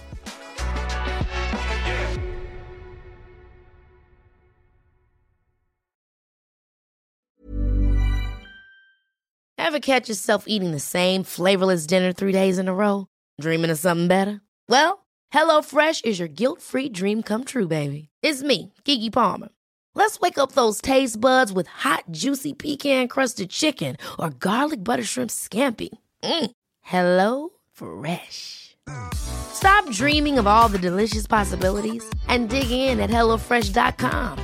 Ever 9.57 9.79
catch 9.79 10.07
yourself 10.07 10.45
eating 10.47 10.71
the 10.71 10.79
same 10.79 11.23
flavorless 11.23 11.85
dinner 11.87 12.13
three 12.13 12.31
days 12.31 12.59
in 12.59 12.67
a 12.67 12.73
row? 12.73 13.07
Dreaming 13.41 13.71
of 13.71 13.79
something 13.79 14.07
better? 14.07 14.39
Well, 14.69 15.05
HelloFresh 15.33 16.05
is 16.05 16.19
your 16.19 16.27
guilt 16.27 16.61
free 16.61 16.87
dream 16.87 17.23
come 17.23 17.43
true, 17.43 17.67
baby. 17.67 18.09
It's 18.21 18.43
me, 18.43 18.73
Kiki 18.85 19.09
Palmer. 19.09 19.49
Let's 19.95 20.19
wake 20.19 20.37
up 20.37 20.51
those 20.51 20.81
taste 20.81 21.19
buds 21.19 21.53
with 21.53 21.67
hot, 21.67 22.03
juicy 22.11 22.53
pecan 22.53 23.07
crusted 23.07 23.49
chicken 23.49 23.95
or 24.19 24.29
garlic 24.29 24.83
butter 24.83 25.05
shrimp 25.05 25.29
scampi. 25.31 25.89
Mm. 26.21 26.51
Hello 26.81 27.49
Fresh. 27.71 28.75
Stop 29.15 29.89
dreaming 29.91 30.37
of 30.37 30.45
all 30.47 30.67
the 30.67 30.77
delicious 30.77 31.25
possibilities 31.25 32.03
and 32.27 32.49
dig 32.49 32.69
in 32.69 32.99
at 32.99 33.09
HelloFresh.com. 33.09 34.37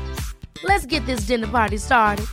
Let's 0.64 0.86
get 0.86 1.06
this 1.06 1.28
dinner 1.28 1.48
party 1.48 1.78
started. 1.78 2.26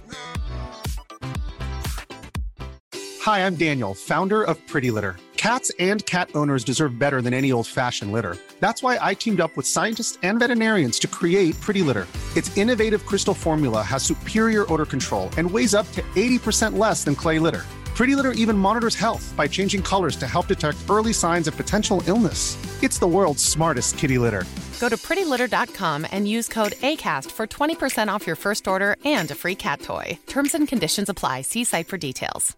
Hi, 3.23 3.45
I'm 3.45 3.57
Daniel, 3.57 3.95
founder 3.95 4.45
of 4.45 4.65
Pretty 4.69 4.91
Litter. 4.91 5.17
Cats 5.37 5.73
and 5.81 6.05
cat 6.07 6.31
owners 6.35 6.63
deserve 6.63 6.99
better 6.99 7.21
than 7.21 7.35
any 7.35 7.51
old 7.51 7.67
fashioned 7.67 8.13
litter. 8.13 8.37
That's 8.61 8.83
why 8.83 8.99
I 9.01 9.15
teamed 9.15 9.41
up 9.41 9.57
with 9.57 9.67
scientists 9.67 10.19
and 10.23 10.39
veterinarians 10.39 10.99
to 11.01 11.09
create 11.09 11.61
Pretty 11.61 11.83
Litter. 11.83 12.07
Its 12.39 12.57
innovative 12.57 13.05
crystal 13.05 13.35
formula 13.35 13.83
has 13.83 14.05
superior 14.05 14.65
odor 14.73 14.87
control 14.87 15.29
and 15.37 15.51
weighs 15.51 15.75
up 15.75 15.91
to 15.91 16.03
80% 16.15 16.79
less 16.79 17.03
than 17.03 17.17
clay 17.17 17.41
litter. 17.41 17.67
Pretty 17.97 18.15
Litter 18.15 18.31
even 18.31 18.57
monitors 18.57 18.95
health 18.95 19.35
by 19.37 19.49
changing 19.49 19.83
colors 19.83 20.15
to 20.15 20.27
help 20.29 20.47
detect 20.47 20.77
early 20.89 21.13
signs 21.13 21.49
of 21.49 21.57
potential 21.57 22.01
illness. 22.07 22.57
It's 22.81 23.01
the 23.01 23.09
world's 23.09 23.43
smartest 23.43 23.99
kitty 23.99 24.19
litter. 24.19 24.45
Go 24.79 24.89
to 24.89 24.97
prettylitter.com 24.97 26.07
and 26.13 26.29
use 26.29 26.47
code 26.47 26.75
ACAST 26.91 27.33
for 27.33 27.49
20% 27.49 28.07
off 28.07 28.25
your 28.25 28.37
first 28.37 28.69
order 28.69 28.95
and 29.05 29.29
a 29.33 29.35
free 29.35 29.57
cat 29.57 29.83
toy. 29.83 30.17
Terms 30.29 30.55
and 30.55 30.69
conditions 30.69 31.09
apply. 31.09 31.43
See 31.43 31.65
site 31.65 31.89
for 31.89 31.99
details. 31.99 32.57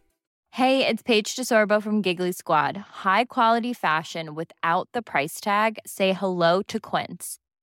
Hey, 0.51 0.87
it's 0.87 1.03
Paige 1.03 1.37
DeSorbo 1.37 1.83
from 1.83 2.03
Giggly 2.03 2.33
Squad. 2.33 2.77
High 2.77 3.25
quality 3.25 3.73
fashion 3.73 4.35
without 4.35 4.88
the 4.93 5.01
price 5.01 5.40
tag. 5.40 5.79
Say 5.87 6.12
hello 6.12 6.61
to 6.62 6.79
Quince. 6.81 7.38